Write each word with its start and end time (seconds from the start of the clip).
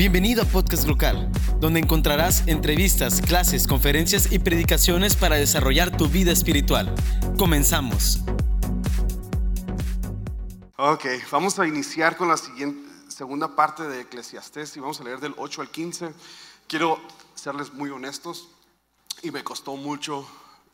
Bienvenido 0.00 0.44
a 0.44 0.46
Podcast 0.46 0.88
Local, 0.88 1.30
donde 1.60 1.78
encontrarás 1.78 2.48
entrevistas, 2.48 3.20
clases, 3.20 3.66
conferencias 3.66 4.32
y 4.32 4.38
predicaciones 4.38 5.14
para 5.14 5.36
desarrollar 5.36 5.94
tu 5.94 6.08
vida 6.08 6.32
espiritual. 6.32 6.94
Comenzamos. 7.36 8.20
Ok, 10.78 11.04
vamos 11.30 11.58
a 11.58 11.66
iniciar 11.66 12.16
con 12.16 12.28
la 12.28 12.38
siguiente, 12.38 12.90
segunda 13.08 13.54
parte 13.54 13.82
de 13.82 14.00
Eclesiastés 14.00 14.74
y 14.74 14.80
vamos 14.80 14.98
a 15.02 15.04
leer 15.04 15.20
del 15.20 15.34
8 15.36 15.60
al 15.60 15.70
15. 15.70 16.14
Quiero 16.66 16.98
serles 17.34 17.70
muy 17.74 17.90
honestos 17.90 18.48
y 19.22 19.30
me 19.30 19.44
costó 19.44 19.76
mucho, 19.76 20.26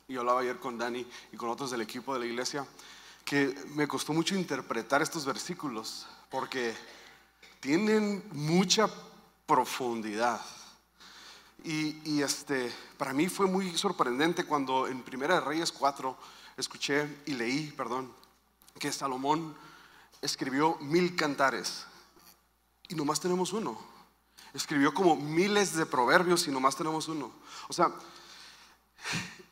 y 0.06 0.16
hablaba 0.16 0.42
ayer 0.42 0.60
con 0.60 0.78
Dani 0.78 1.04
y 1.32 1.36
con 1.36 1.48
otros 1.48 1.72
del 1.72 1.80
equipo 1.80 2.14
de 2.14 2.20
la 2.20 2.26
iglesia, 2.26 2.64
que 3.24 3.52
me 3.74 3.88
costó 3.88 4.12
mucho 4.12 4.36
interpretar 4.36 5.02
estos 5.02 5.24
versículos 5.24 6.06
porque 6.30 6.74
tienen 7.58 8.22
mucha 8.30 8.88
profundidad. 9.46 10.40
Y, 11.64 12.22
este, 12.22 12.72
para 12.96 13.12
mí 13.12 13.28
fue 13.28 13.46
muy 13.46 13.76
sorprendente 13.76 14.44
cuando 14.44 14.86
en 14.86 15.02
Primera 15.02 15.34
de 15.34 15.40
Reyes 15.40 15.72
4 15.72 16.16
escuché 16.56 17.22
y 17.26 17.32
leí, 17.32 17.72
perdón, 17.72 18.12
que 18.78 18.92
Salomón 18.92 19.56
escribió 20.22 20.76
mil 20.80 21.16
cantares 21.16 21.86
y 22.88 22.94
nomás 22.94 23.18
tenemos 23.18 23.52
uno. 23.52 23.78
Escribió 24.54 24.94
como 24.94 25.16
miles 25.16 25.74
de 25.74 25.86
proverbios 25.86 26.46
y 26.46 26.50
nomás 26.52 26.76
tenemos 26.76 27.08
uno. 27.08 27.32
O 27.68 27.72
sea, 27.72 27.90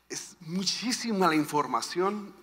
es 0.07 0.37
muchísima 0.39 1.27
la 1.27 1.35
información 1.35 2.33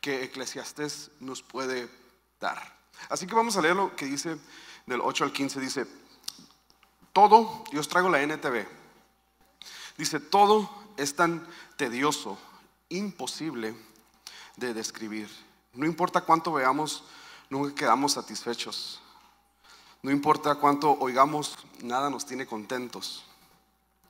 que 0.00 0.24
Eclesiastés 0.24 1.10
nos 1.18 1.42
puede 1.42 1.90
dar. 2.38 2.78
Así 3.08 3.26
que 3.26 3.34
vamos 3.34 3.56
a 3.56 3.62
leer 3.62 3.76
lo 3.76 3.96
que 3.96 4.06
dice 4.06 4.38
del 4.86 5.00
8 5.00 5.24
al 5.24 5.32
15. 5.32 5.60
Dice, 5.60 5.86
todo, 7.12 7.64
yo 7.72 7.80
os 7.80 7.88
traigo 7.88 8.08
la 8.08 8.22
NTV. 8.22 8.66
Dice, 9.96 10.20
todo 10.20 10.70
es 10.96 11.14
tan 11.16 11.46
tedioso, 11.76 12.38
imposible 12.88 13.74
de 14.56 14.74
describir. 14.74 15.28
No 15.74 15.86
importa 15.86 16.22
cuánto 16.22 16.52
veamos, 16.52 17.04
nunca 17.48 17.74
quedamos 17.74 18.12
satisfechos. 18.12 19.00
No 20.02 20.10
importa 20.10 20.54
cuánto 20.54 20.92
oigamos, 20.92 21.58
nada 21.82 22.08
nos 22.10 22.24
tiene 22.26 22.46
contentos. 22.46 23.24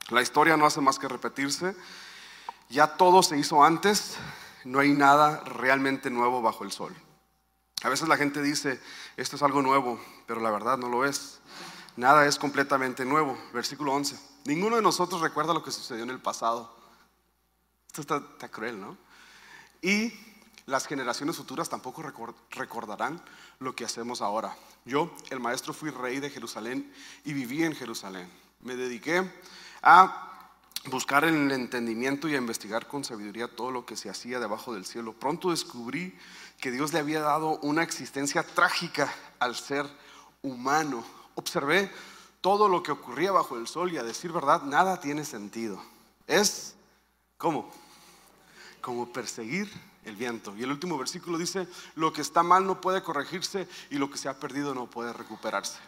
La 0.09 0.23
historia 0.23 0.57
no 0.57 0.67
hace 0.67 0.81
más 0.81 0.99
que 0.99 1.09
repetirse. 1.09 1.75
Ya 2.69 2.97
todo 2.97 3.23
se 3.23 3.39
hizo 3.39 3.65
antes, 3.65 4.17
no 4.65 4.79
hay 4.79 4.93
nada 4.93 5.41
realmente 5.45 6.11
nuevo 6.11 6.43
bajo 6.43 6.65
el 6.65 6.73
sol. 6.73 6.95
A 7.83 7.89
veces 7.89 8.09
la 8.09 8.17
gente 8.17 8.43
dice, 8.43 8.81
esto 9.17 9.37
es 9.37 9.43
algo 9.43 9.63
nuevo, 9.63 9.99
pero 10.27 10.41
la 10.41 10.51
verdad 10.51 10.79
no 10.79 10.89
lo 10.89 11.05
es. 11.05 11.41
Nada 12.01 12.25
es 12.25 12.39
completamente 12.39 13.05
nuevo. 13.05 13.39
Versículo 13.53 13.93
11. 13.93 14.19
Ninguno 14.47 14.77
de 14.77 14.81
nosotros 14.81 15.21
recuerda 15.21 15.53
lo 15.53 15.63
que 15.63 15.71
sucedió 15.71 16.03
en 16.03 16.09
el 16.09 16.19
pasado. 16.19 16.75
Esto 17.89 18.01
está, 18.01 18.49
cruel, 18.49 18.81
¿no? 18.81 18.97
Y 19.83 20.11
las 20.65 20.87
generaciones 20.87 21.37
futuras 21.37 21.69
tampoco 21.69 22.03
recordarán 22.53 23.23
lo 23.59 23.77
que 23.77 23.85
hacemos 23.85 24.23
ahora. 24.23 24.57
Yo, 24.87 25.15
el 25.29 25.41
maestro, 25.41 25.75
fui 25.75 25.91
rey 25.91 26.21
de 26.21 26.31
Jerusalén 26.31 26.91
y 27.23 27.35
viví 27.35 27.65
en 27.65 27.75
Jerusalén. 27.75 28.31
Me 28.61 28.77
dediqué 28.77 29.31
a 29.83 30.49
buscar 30.87 31.25
el 31.25 31.53
entendimiento 31.53 32.31
y 32.31 32.35
a 32.35 32.39
investigar 32.39 32.87
con 32.87 33.05
sabiduría 33.05 33.55
todo 33.55 33.71
lo 33.71 33.85
que 33.85 33.99
se 33.99 34.09
hacía 34.09 34.41
debajo 34.41 34.73
del 34.73 34.87
cielo. 34.87 35.13
Pronto 35.13 35.51
descubrí 35.51 36.17
que 36.63 36.71
Dios 36.71 36.95
le 36.95 37.01
había 37.01 37.21
dado 37.21 37.59
una 37.59 37.83
existencia 37.83 38.43
trágica 38.43 39.13
al 39.39 39.55
ser 39.55 39.85
humano 40.41 41.05
observé 41.41 41.91
todo 42.41 42.69
lo 42.69 42.83
que 42.83 42.93
ocurría 42.93 43.33
bajo 43.33 43.57
el 43.57 43.67
sol 43.67 43.93
y 43.93 43.99
a 43.99 44.03
decir 44.03 44.33
verdad, 44.33 44.63
nada 44.63 45.01
tiene 45.01 45.25
sentido. 45.25 45.83
Es 46.27 46.75
como, 47.37 47.71
como 48.81 49.13
perseguir 49.13 49.71
el 50.05 50.17
viento. 50.17 50.57
Y 50.57 50.63
el 50.63 50.71
último 50.71 50.97
versículo 50.97 51.37
dice, 51.39 51.69
lo 51.95 52.13
que 52.13 52.23
está 52.23 52.43
mal 52.43 52.67
no 52.67 52.81
puede 52.81 53.03
corregirse 53.03 53.69
y 53.91 53.97
lo 53.97 54.11
que 54.11 54.19
se 54.19 54.29
ha 54.29 54.39
perdido 54.39 54.75
no 54.75 54.89
puede 54.89 55.13
recuperarse. 55.13 55.79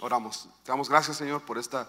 Oramos. 0.00 0.48
Te 0.64 0.72
damos 0.72 0.88
gracias, 0.88 1.16
Señor, 1.16 1.42
por 1.42 1.56
esta 1.56 1.88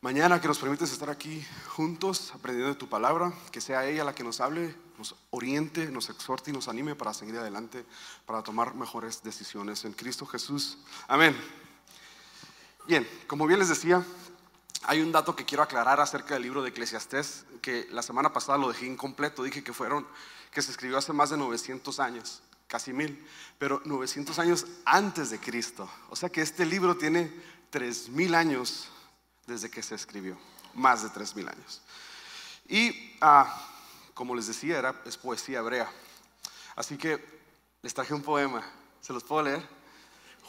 mañana 0.00 0.40
que 0.40 0.48
nos 0.48 0.58
permites 0.58 0.90
estar 0.90 1.10
aquí 1.10 1.46
juntos 1.68 2.32
aprendiendo 2.34 2.72
de 2.72 2.78
tu 2.78 2.88
palabra, 2.88 3.32
que 3.52 3.60
sea 3.60 3.86
ella 3.86 4.04
la 4.04 4.14
que 4.14 4.24
nos 4.24 4.40
hable, 4.40 4.74
nos 4.98 5.14
oriente, 5.30 5.90
nos 5.90 6.10
exhorte 6.10 6.50
y 6.50 6.54
nos 6.54 6.66
anime 6.66 6.96
para 6.96 7.14
seguir 7.14 7.36
adelante, 7.36 7.84
para 8.26 8.42
tomar 8.42 8.74
mejores 8.74 9.22
decisiones 9.22 9.84
en 9.84 9.92
Cristo 9.92 10.26
Jesús. 10.26 10.78
Amén. 11.06 11.36
Bien, 12.86 13.08
como 13.28 13.46
bien 13.46 13.60
les 13.60 13.68
decía, 13.68 14.04
hay 14.82 15.00
un 15.00 15.12
dato 15.12 15.36
que 15.36 15.44
quiero 15.44 15.62
aclarar 15.62 16.00
acerca 16.00 16.34
del 16.34 16.42
libro 16.42 16.62
de 16.62 16.70
Eclesiastés, 16.70 17.44
que 17.60 17.86
la 17.92 18.02
semana 18.02 18.32
pasada 18.32 18.58
lo 18.58 18.68
dejé 18.68 18.86
incompleto, 18.86 19.44
dije 19.44 19.62
que 19.62 19.72
fueron, 19.72 20.04
que 20.50 20.62
se 20.62 20.72
escribió 20.72 20.98
hace 20.98 21.12
más 21.12 21.30
de 21.30 21.36
900 21.36 22.00
años, 22.00 22.42
casi 22.66 22.92
mil, 22.92 23.24
pero 23.58 23.80
900 23.84 24.36
años 24.40 24.66
antes 24.84 25.30
de 25.30 25.38
Cristo. 25.38 25.88
O 26.10 26.16
sea 26.16 26.28
que 26.28 26.42
este 26.42 26.66
libro 26.66 26.96
tiene 26.96 27.32
3000 27.70 28.34
años 28.34 28.88
desde 29.46 29.70
que 29.70 29.82
se 29.82 29.94
escribió, 29.94 30.36
más 30.74 31.04
de 31.04 31.10
3000 31.10 31.48
años. 31.48 31.82
Y 32.68 33.16
ah, 33.20 33.64
como 34.12 34.34
les 34.34 34.48
decía, 34.48 34.78
era, 34.78 35.00
es 35.04 35.16
poesía 35.16 35.60
hebrea. 35.60 35.88
Así 36.74 36.96
que 36.96 37.24
les 37.80 37.94
traje 37.94 38.12
un 38.12 38.22
poema, 38.22 38.68
¿se 39.00 39.12
los 39.12 39.22
puedo 39.22 39.44
leer? 39.44 39.81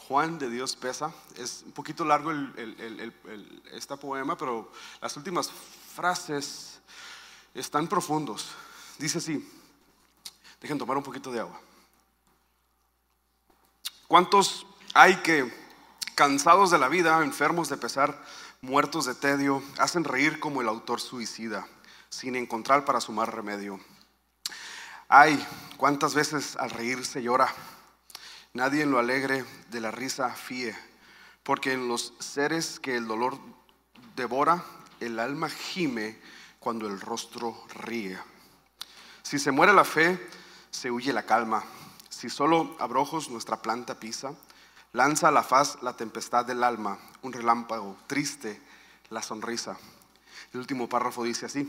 Juan 0.08 0.38
de 0.38 0.50
Dios 0.50 0.76
pesa. 0.76 1.12
Es 1.36 1.62
un 1.64 1.72
poquito 1.72 2.04
largo 2.04 2.30
este 3.72 3.96
poema, 3.96 4.36
pero 4.36 4.70
las 5.00 5.16
últimas 5.16 5.50
frases 5.94 6.80
están 7.54 7.88
profundos. 7.88 8.48
Dice 8.98 9.18
así, 9.18 9.50
dejen 10.60 10.78
tomar 10.78 10.96
un 10.96 11.02
poquito 11.02 11.32
de 11.32 11.40
agua. 11.40 11.58
¿Cuántos 14.06 14.66
hay 14.92 15.16
que, 15.16 15.52
cansados 16.14 16.70
de 16.70 16.78
la 16.78 16.88
vida, 16.88 17.22
enfermos 17.24 17.68
de 17.70 17.78
pesar, 17.78 18.22
muertos 18.60 19.06
de 19.06 19.14
tedio, 19.14 19.62
hacen 19.78 20.04
reír 20.04 20.38
como 20.38 20.60
el 20.60 20.68
autor 20.68 21.00
suicida, 21.00 21.66
sin 22.10 22.36
encontrar 22.36 22.84
para 22.84 23.00
sumar 23.00 23.34
remedio? 23.34 23.80
Ay, 25.08 25.44
cuántas 25.78 26.14
veces 26.14 26.56
al 26.56 26.70
reír 26.70 27.04
se 27.06 27.22
llora 27.22 27.52
Nadie 28.54 28.84
en 28.84 28.92
lo 28.92 29.00
alegre 29.00 29.44
de 29.70 29.80
la 29.80 29.90
risa 29.90 30.30
fíe, 30.30 30.76
porque 31.42 31.72
en 31.72 31.88
los 31.88 32.14
seres 32.20 32.78
que 32.78 32.96
el 32.96 33.08
dolor 33.08 33.36
devora, 34.14 34.64
el 35.00 35.18
alma 35.18 35.50
gime 35.50 36.20
cuando 36.60 36.86
el 36.86 37.00
rostro 37.00 37.64
ríe. 37.74 38.16
Si 39.24 39.40
se 39.40 39.50
muere 39.50 39.72
la 39.72 39.82
fe, 39.82 40.24
se 40.70 40.92
huye 40.92 41.12
la 41.12 41.26
calma. 41.26 41.64
Si 42.08 42.30
solo 42.30 42.76
abrojos 42.78 43.28
nuestra 43.28 43.60
planta 43.60 43.98
pisa, 43.98 44.34
lanza 44.92 45.26
a 45.26 45.32
la 45.32 45.42
faz 45.42 45.82
la 45.82 45.96
tempestad 45.96 46.44
del 46.44 46.62
alma, 46.62 46.96
un 47.22 47.32
relámpago 47.32 47.96
triste, 48.06 48.62
la 49.10 49.20
sonrisa. 49.20 49.76
El 50.52 50.60
último 50.60 50.88
párrafo 50.88 51.24
dice 51.24 51.46
así, 51.46 51.68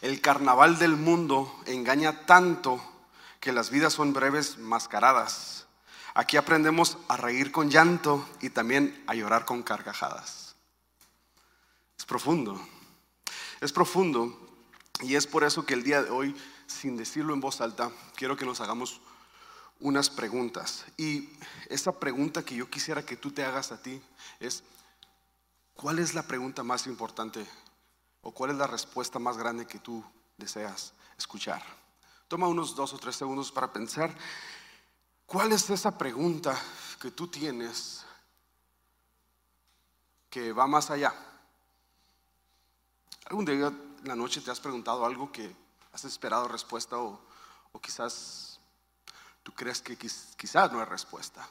el 0.00 0.20
carnaval 0.20 0.80
del 0.80 0.96
mundo 0.96 1.60
engaña 1.64 2.26
tanto 2.26 2.82
que 3.38 3.52
las 3.52 3.70
vidas 3.70 3.92
son 3.92 4.12
breves 4.12 4.58
mascaradas 4.58 5.65
Aquí 6.18 6.38
aprendemos 6.38 6.96
a 7.08 7.18
reír 7.18 7.52
con 7.52 7.68
llanto 7.68 8.26
y 8.40 8.48
también 8.48 9.04
a 9.06 9.14
llorar 9.14 9.44
con 9.44 9.62
carcajadas. 9.62 10.56
Es 11.98 12.06
profundo, 12.06 12.58
es 13.60 13.70
profundo 13.70 14.34
y 15.02 15.16
es 15.16 15.26
por 15.26 15.44
eso 15.44 15.66
que 15.66 15.74
el 15.74 15.82
día 15.82 16.02
de 16.02 16.08
hoy, 16.08 16.34
sin 16.66 16.96
decirlo 16.96 17.34
en 17.34 17.40
voz 17.40 17.60
alta, 17.60 17.90
quiero 18.14 18.34
que 18.34 18.46
nos 18.46 18.62
hagamos 18.62 19.02
unas 19.78 20.08
preguntas. 20.08 20.86
Y 20.96 21.28
esa 21.68 21.92
pregunta 22.00 22.42
que 22.42 22.54
yo 22.54 22.70
quisiera 22.70 23.04
que 23.04 23.18
tú 23.18 23.30
te 23.30 23.44
hagas 23.44 23.70
a 23.70 23.82
ti 23.82 24.00
es, 24.40 24.62
¿cuál 25.74 25.98
es 25.98 26.14
la 26.14 26.22
pregunta 26.22 26.62
más 26.62 26.86
importante 26.86 27.46
o 28.22 28.32
cuál 28.32 28.52
es 28.52 28.56
la 28.56 28.66
respuesta 28.66 29.18
más 29.18 29.36
grande 29.36 29.66
que 29.66 29.80
tú 29.80 30.02
deseas 30.38 30.94
escuchar? 31.18 31.62
Toma 32.26 32.48
unos 32.48 32.74
dos 32.74 32.94
o 32.94 32.98
tres 32.98 33.16
segundos 33.16 33.52
para 33.52 33.70
pensar 33.70 34.16
¿Cuál 35.26 35.50
es 35.50 35.68
esa 35.70 35.98
pregunta 35.98 36.56
que 37.00 37.10
tú 37.10 37.26
tienes 37.26 38.04
que 40.30 40.52
va 40.52 40.68
más 40.68 40.88
allá? 40.90 41.12
¿Algún 43.24 43.44
día 43.44 43.66
en 43.66 44.00
la 44.04 44.14
noche 44.14 44.40
te 44.40 44.52
has 44.52 44.60
preguntado 44.60 45.04
algo 45.04 45.32
que 45.32 45.52
has 45.92 46.04
esperado 46.04 46.46
respuesta 46.46 46.96
o, 46.98 47.20
quizás 47.82 48.60
tú 49.42 49.52
crees 49.52 49.82
que 49.82 49.96
quizás 49.96 50.70
no 50.70 50.78
hay 50.78 50.86
respuesta? 50.86 51.48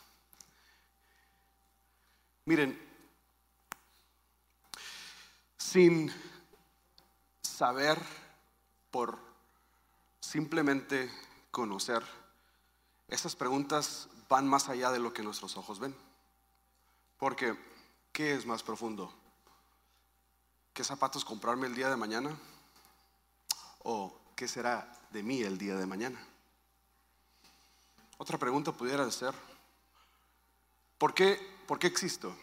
Miren, 2.45 2.79
sin 5.57 6.13
saber 7.41 8.01
por 8.89 9.19
simplemente 10.21 11.11
conocer, 11.51 12.03
esas 13.07 13.35
preguntas 13.35 14.09
van 14.29 14.47
más 14.47 14.69
allá 14.69 14.91
de 14.91 14.99
lo 14.99 15.13
que 15.13 15.23
nuestros 15.23 15.57
ojos 15.57 15.79
ven. 15.79 15.95
Porque 17.17 17.57
¿qué 18.11 18.33
es 18.33 18.45
más 18.45 18.63
profundo? 18.63 19.13
¿Qué 20.73 20.83
zapatos 20.83 21.23
comprarme 21.23 21.67
el 21.67 21.75
día 21.75 21.89
de 21.89 21.95
mañana? 21.95 22.37
¿O 23.83 24.17
qué 24.35 24.47
será 24.47 24.91
de 25.11 25.23
mí 25.23 25.41
el 25.41 25.57
día 25.57 25.75
de 25.75 25.85
mañana? 25.85 26.19
Otra 28.17 28.37
pregunta 28.37 28.71
pudiera 28.71 29.09
ser, 29.11 29.33
¿por 30.97 31.13
qué, 31.13 31.39
por 31.67 31.79
qué 31.79 31.87
existo? 31.87 32.35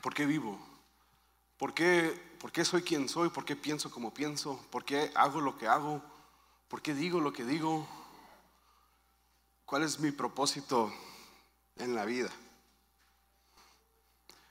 ¿Por 0.00 0.14
qué 0.14 0.26
vivo? 0.26 0.58
¿Por 1.58 1.74
qué, 1.74 2.30
¿Por 2.40 2.52
qué 2.52 2.64
soy 2.64 2.82
quien 2.82 3.08
soy? 3.08 3.28
¿Por 3.28 3.44
qué 3.44 3.54
pienso 3.54 3.90
como 3.90 4.14
pienso? 4.14 4.64
¿Por 4.70 4.84
qué 4.84 5.12
hago 5.14 5.40
lo 5.40 5.58
que 5.58 5.68
hago? 5.68 6.02
¿Por 6.68 6.80
qué 6.80 6.94
digo 6.94 7.20
lo 7.20 7.32
que 7.32 7.44
digo? 7.44 7.86
¿Cuál 9.70 9.84
es 9.84 10.00
mi 10.00 10.10
propósito 10.10 10.92
en 11.76 11.94
la 11.94 12.04
vida? 12.04 12.28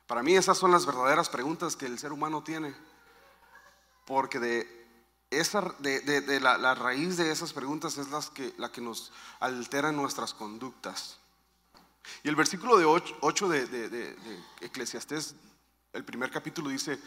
Para 0.07 0.23
mí 0.23 0.33
esas 0.33 0.57
son 0.57 0.71
las 0.71 0.85
verdaderas 0.85 1.27
preguntas 1.27 1.75
que 1.75 1.87
el 1.87 1.99
ser 1.99 2.13
humano 2.13 2.41
tiene, 2.41 2.73
porque 4.05 4.39
de, 4.39 4.87
esa, 5.29 5.75
de, 5.79 6.39
la, 6.39 6.73
raíz 6.73 7.17
de 7.17 7.33
esas 7.33 7.51
preguntas 7.51 7.97
es 7.97 8.09
las 8.11 8.29
que, 8.29 8.53
la 8.57 8.71
que 8.71 8.79
nos 8.79 9.11
altera 9.41 9.91
nuestras 9.91 10.33
conductas. 10.33 11.17
Y 12.23 12.29
el 12.29 12.37
versículo 12.37 12.77
de 12.77 12.85
8, 12.85 13.49
de, 13.49 13.67
de 13.67 14.15
Eclesiastés, 14.61 15.35
el 15.91 16.05
primer 16.05 16.31
capítulo 16.31 16.69
dice, 16.69 16.97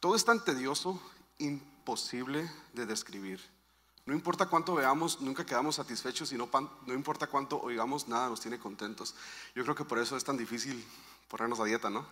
todo 0.00 0.16
es 0.16 0.24
tan 0.24 0.42
tedioso, 0.42 0.98
imposible 1.36 2.50
de 2.72 2.86
describir. 2.86 3.57
No 4.08 4.14
importa 4.14 4.46
cuánto 4.46 4.74
veamos, 4.74 5.20
nunca 5.20 5.44
quedamos 5.44 5.74
satisfechos 5.74 6.32
y 6.32 6.38
no, 6.38 6.48
no 6.86 6.94
importa 6.94 7.26
cuánto 7.26 7.60
oigamos, 7.60 8.08
nada 8.08 8.30
nos 8.30 8.40
tiene 8.40 8.58
contentos. 8.58 9.14
Yo 9.54 9.62
creo 9.64 9.74
que 9.74 9.84
por 9.84 9.98
eso 9.98 10.16
es 10.16 10.24
tan 10.24 10.38
difícil 10.38 10.82
ponernos 11.28 11.60
a 11.60 11.64
dieta, 11.64 11.90
¿no? 11.90 12.06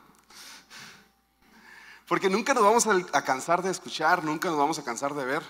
Porque 2.07 2.29
nunca 2.29 2.53
nos 2.53 2.65
vamos 2.65 2.87
a 2.87 3.23
cansar 3.23 3.63
de 3.63 3.71
escuchar, 3.71 4.23
nunca 4.25 4.51
nos 4.51 4.59
vamos 4.59 4.79
a 4.79 4.85
cansar 4.85 5.15
de 5.15 5.25
ver. 5.25 5.43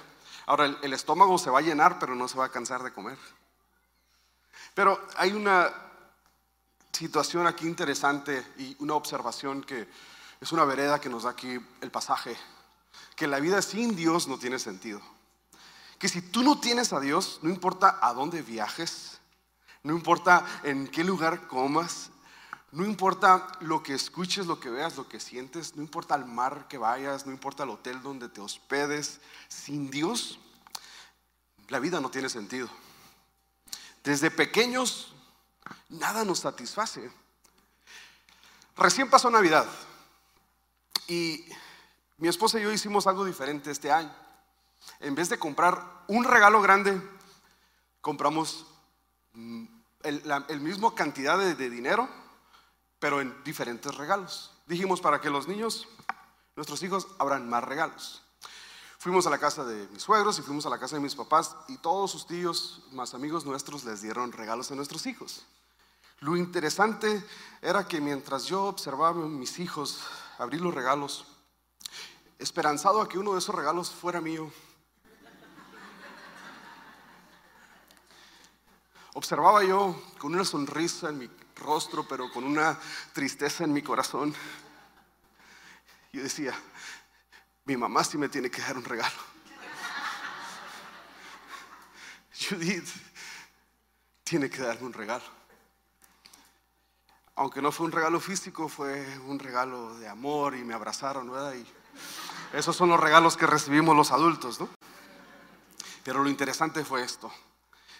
Ahora, 0.46 0.66
el, 0.66 0.92
estómago 0.92 1.36
se 1.36 1.50
va 1.50 1.58
a 1.58 1.62
llenar, 1.62 1.98
pero 1.98 2.14
no 2.14 2.28
se 2.28 2.38
va 2.38 2.44
a 2.44 2.52
cansar 2.52 2.84
de 2.84 2.92
comer. 2.92 3.18
Pero 4.72 5.04
hay 5.16 5.32
una 5.32 5.74
situación 6.92 7.48
aquí 7.48 7.66
interesante 7.66 8.46
y 8.56 8.76
una 8.78 8.94
observación 8.94 9.64
que 9.64 9.88
es 10.40 10.52
una 10.52 10.64
vereda 10.64 11.00
que 11.00 11.08
nos 11.08 11.24
da 11.24 11.30
aquí 11.30 11.58
el 11.80 11.90
pasaje, 11.90 12.36
que 13.16 13.26
la 13.26 13.40
vida 13.40 13.60
sin 13.62 13.96
Dios 13.96 14.28
no 14.28 14.38
tiene 14.38 14.60
sentido. 14.60 15.15
Que 15.98 16.08
si 16.08 16.20
tú 16.20 16.42
no 16.42 16.60
tienes 16.60 16.92
a 16.92 17.00
Dios, 17.00 17.40
no 17.42 17.50
importa 17.50 17.98
a 18.02 18.12
dónde 18.12 18.42
viajes, 18.42 19.20
no 19.82 19.94
importa 19.94 20.44
en 20.62 20.88
qué 20.88 21.04
lugar 21.04 21.46
comas, 21.46 22.10
no 22.72 22.84
importa 22.84 23.46
lo 23.60 23.82
que 23.82 23.94
escuches, 23.94 24.46
lo 24.46 24.60
que 24.60 24.68
veas, 24.68 24.96
lo 24.96 25.08
que 25.08 25.20
sientes, 25.20 25.76
no 25.76 25.82
importa 25.82 26.14
el 26.14 26.26
mar 26.26 26.66
que 26.68 26.76
vayas, 26.76 27.24
no 27.24 27.32
importa 27.32 27.62
el 27.62 27.70
hotel 27.70 28.02
donde 28.02 28.28
te 28.28 28.40
hospedes, 28.40 29.20
sin 29.48 29.90
Dios 29.90 30.38
la 31.68 31.78
vida 31.78 32.00
no 32.00 32.10
tiene 32.10 32.28
sentido. 32.28 32.68
Desde 34.04 34.30
pequeños 34.30 35.14
nada 35.88 36.24
nos 36.24 36.40
satisface. 36.40 37.10
Recién 38.76 39.08
pasó 39.08 39.30
Navidad 39.30 39.66
y 41.08 41.44
mi 42.18 42.28
esposa 42.28 42.58
y 42.58 42.62
yo 42.62 42.72
hicimos 42.72 43.06
algo 43.06 43.24
diferente 43.24 43.70
este 43.70 43.90
año. 43.90 44.14
En 45.00 45.14
vez 45.14 45.28
de 45.28 45.38
comprar 45.38 46.04
un 46.08 46.24
regalo 46.24 46.60
grande, 46.62 47.00
compramos 48.00 48.66
mm, 49.32 49.64
el, 50.02 50.60
mismo 50.60 50.94
cantidad 50.94 51.38
de 51.38 51.70
dinero 51.70 52.08
pero 52.98 53.20
en 53.20 53.34
diferentes 53.44 53.94
regalos. 53.94 54.52
Dijimos 54.66 55.00
para 55.00 55.20
que 55.20 55.30
los 55.30 55.48
niños, 55.48 55.86
nuestros 56.54 56.82
hijos, 56.82 57.06
abran 57.18 57.48
más 57.48 57.64
regalos. 57.64 58.22
Fuimos 58.98 59.26
a 59.26 59.30
la 59.30 59.38
casa 59.38 59.64
de 59.64 59.86
mis 59.88 60.02
suegros 60.02 60.38
y 60.38 60.42
fuimos 60.42 60.66
a 60.66 60.70
la 60.70 60.78
casa 60.78 60.96
de 60.96 61.02
mis 61.02 61.14
papás 61.14 61.54
y 61.68 61.76
todos 61.78 62.10
sus 62.10 62.26
tíos, 62.26 62.82
más 62.92 63.14
amigos 63.14 63.44
nuestros, 63.44 63.84
les 63.84 64.02
dieron 64.02 64.32
regalos 64.32 64.70
a 64.70 64.74
nuestros 64.74 65.06
hijos. 65.06 65.44
Lo 66.20 66.36
interesante 66.36 67.22
era 67.60 67.86
que 67.86 68.00
mientras 68.00 68.46
yo 68.46 68.64
observaba 68.64 69.10
a 69.22 69.28
mis 69.28 69.58
hijos 69.58 70.00
abrir 70.38 70.62
los 70.62 70.74
regalos, 70.74 71.26
esperanzado 72.38 73.00
a 73.00 73.08
que 73.08 73.18
uno 73.18 73.32
de 73.32 73.38
esos 73.38 73.54
regalos 73.54 73.90
fuera 73.90 74.20
mío, 74.20 74.52
observaba 79.14 79.64
yo 79.64 80.00
con 80.18 80.34
una 80.34 80.44
sonrisa 80.44 81.08
en 81.08 81.18
mi 81.18 81.30
rostro, 81.56 82.06
pero 82.06 82.30
con 82.30 82.44
una 82.44 82.78
tristeza 83.12 83.64
en 83.64 83.72
mi 83.72 83.82
corazón. 83.82 84.34
Yo 86.12 86.22
decía, 86.22 86.54
mi 87.64 87.76
mamá 87.76 88.04
sí 88.04 88.18
me 88.18 88.28
tiene 88.28 88.50
que 88.50 88.60
dar 88.60 88.76
un 88.76 88.84
regalo. 88.84 89.16
Judith 92.48 92.88
tiene 94.22 94.50
que 94.50 94.60
darme 94.60 94.86
un 94.86 94.92
regalo. 94.92 95.24
Aunque 97.36 97.60
no 97.60 97.70
fue 97.70 97.86
un 97.86 97.92
regalo 97.92 98.18
físico, 98.18 98.68
fue 98.68 99.18
un 99.20 99.38
regalo 99.38 99.96
de 99.98 100.08
amor 100.08 100.56
y 100.56 100.64
me 100.64 100.74
abrazaron, 100.74 101.30
¿verdad? 101.30 101.54
Y 101.54 101.66
esos 102.52 102.76
son 102.76 102.88
los 102.88 103.00
regalos 103.00 103.36
que 103.36 103.46
recibimos 103.46 103.96
los 103.96 104.12
adultos, 104.12 104.60
¿no? 104.60 104.68
Pero 106.04 106.22
lo 106.22 106.30
interesante 106.30 106.84
fue 106.84 107.02
esto, 107.02 107.30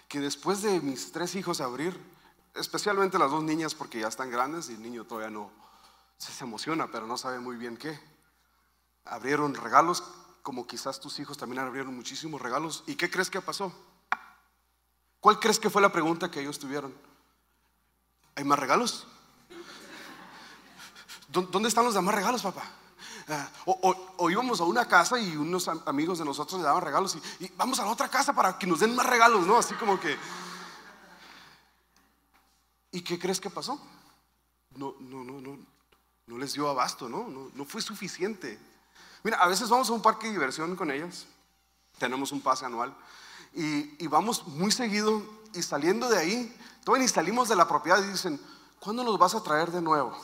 que 0.07 0.19
después 0.19 0.61
de 0.61 0.79
mis 0.79 1.11
tres 1.11 1.35
hijos 1.35 1.61
abrir, 1.61 1.99
especialmente 2.55 3.19
las 3.19 3.31
dos 3.31 3.43
niñas 3.43 3.75
porque 3.75 3.99
ya 3.99 4.07
están 4.07 4.31
grandes 4.31 4.69
y 4.69 4.73
el 4.73 4.81
niño 4.81 5.05
todavía 5.05 5.29
no 5.29 5.51
se 6.17 6.43
emociona, 6.43 6.87
pero 6.91 7.05
no 7.05 7.17
sabe 7.17 7.39
muy 7.39 7.57
bien 7.57 7.77
qué. 7.77 7.99
Abrieron 9.05 9.53
regalos, 9.53 10.03
como 10.41 10.65
quizás 10.65 10.99
tus 10.99 11.19
hijos 11.19 11.37
también 11.37 11.59
abrieron 11.59 11.95
muchísimos 11.95 12.41
regalos. 12.41 12.83
¿Y 12.87 12.95
qué 12.95 13.09
crees 13.09 13.29
que 13.29 13.41
pasó? 13.41 13.73
¿Cuál 15.19 15.39
crees 15.39 15.59
que 15.59 15.69
fue 15.69 15.81
la 15.81 15.91
pregunta 15.91 16.31
que 16.31 16.39
ellos 16.39 16.59
tuvieron? 16.59 16.93
¿Hay 18.35 18.43
más 18.43 18.57
regalos? 18.57 19.07
¿Dónde 21.27 21.67
están 21.67 21.83
los 21.83 21.93
demás 21.93 22.15
regalos, 22.15 22.41
papá? 22.41 22.63
Ah, 23.29 23.49
o, 23.65 24.29
íbamos 24.29 24.61
a 24.61 24.63
una 24.63 24.87
casa 24.87 25.19
y 25.19 25.35
unos 25.35 25.67
amigos 25.67 26.19
de 26.19 26.25
nosotros 26.25 26.61
le 26.61 26.65
daban 26.65 26.81
regalos 26.81 27.17
y, 27.39 27.51
vamos 27.57 27.77
a 27.79 27.85
la 27.85 27.91
otra 27.91 28.07
casa 28.07 28.31
para 28.31 28.57
que 28.57 28.65
nos 28.65 28.79
den 28.79 28.95
más 28.95 29.05
regalos, 29.05 29.45
¿no? 29.45 29.57
Así 29.57 29.75
como 29.75 29.99
que 29.99 30.17
¿Y 32.91 33.01
qué 33.01 33.19
crees 33.19 33.39
que 33.39 33.49
pasó? 33.49 33.79
No, 34.75 34.95
no, 34.99 35.23
no, 35.23 35.41
no, 35.41 35.59
no 36.25 36.37
les 36.37 36.53
dio 36.53 36.69
abasto, 36.69 37.07
¿no? 37.09 37.27
No, 37.27 37.51
no 37.53 37.65
fue 37.65 37.81
suficiente. 37.81 38.57
Mira, 39.23 39.37
a 39.37 39.47
veces 39.47 39.69
vamos 39.69 39.89
a 39.89 39.93
un 39.93 40.01
parque 40.01 40.27
de 40.27 40.33
diversión 40.33 40.75
con 40.75 40.89
ellas, 40.89 41.27
tenemos 41.99 42.31
un 42.31 42.41
pase 42.41 42.65
anual, 42.65 42.95
y, 43.53 44.03
y 44.03 44.07
vamos 44.07 44.47
muy 44.47 44.71
seguido 44.71 45.23
y 45.53 45.61
saliendo 45.61 46.09
de 46.09 46.17
ahí, 46.17 46.57
todavía 46.83 47.03
ni 47.05 47.09
salimos 47.09 47.49
de 47.49 47.55
la 47.55 47.67
propiedad 47.67 48.03
y 48.03 48.11
dicen, 48.11 48.41
¿cuándo 48.79 49.03
nos 49.03 49.19
vas 49.19 49.35
a 49.35 49.43
traer 49.43 49.71
de 49.71 49.81
nuevo? 49.81 50.17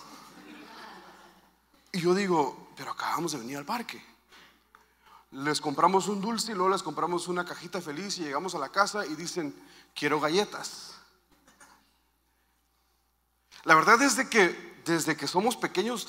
Y 1.91 1.99
yo 1.99 2.15
digo, 2.15 2.62
pero 2.75 2.91
acabamos 2.91 3.31
de 3.31 3.39
venir 3.39 3.57
al 3.57 3.65
parque. 3.65 4.03
Les 5.31 5.59
compramos 5.59 6.07
un 6.07 6.21
dulce 6.21 6.51
y 6.51 6.55
luego 6.55 6.69
les 6.69 6.83
compramos 6.83 7.27
una 7.27 7.43
cajita 7.43 7.81
feliz 7.81 8.17
y 8.17 8.23
llegamos 8.23 8.53
a 8.55 8.59
la 8.59 8.69
casa 8.69 9.05
y 9.05 9.15
dicen, 9.15 9.53
quiero 9.95 10.19
galletas. 10.19 10.93
La 13.63 13.75
verdad 13.75 14.01
es 14.01 14.15
de 14.15 14.29
que 14.29 14.81
desde 14.85 15.15
que 15.15 15.27
somos 15.27 15.55
pequeños 15.55 16.07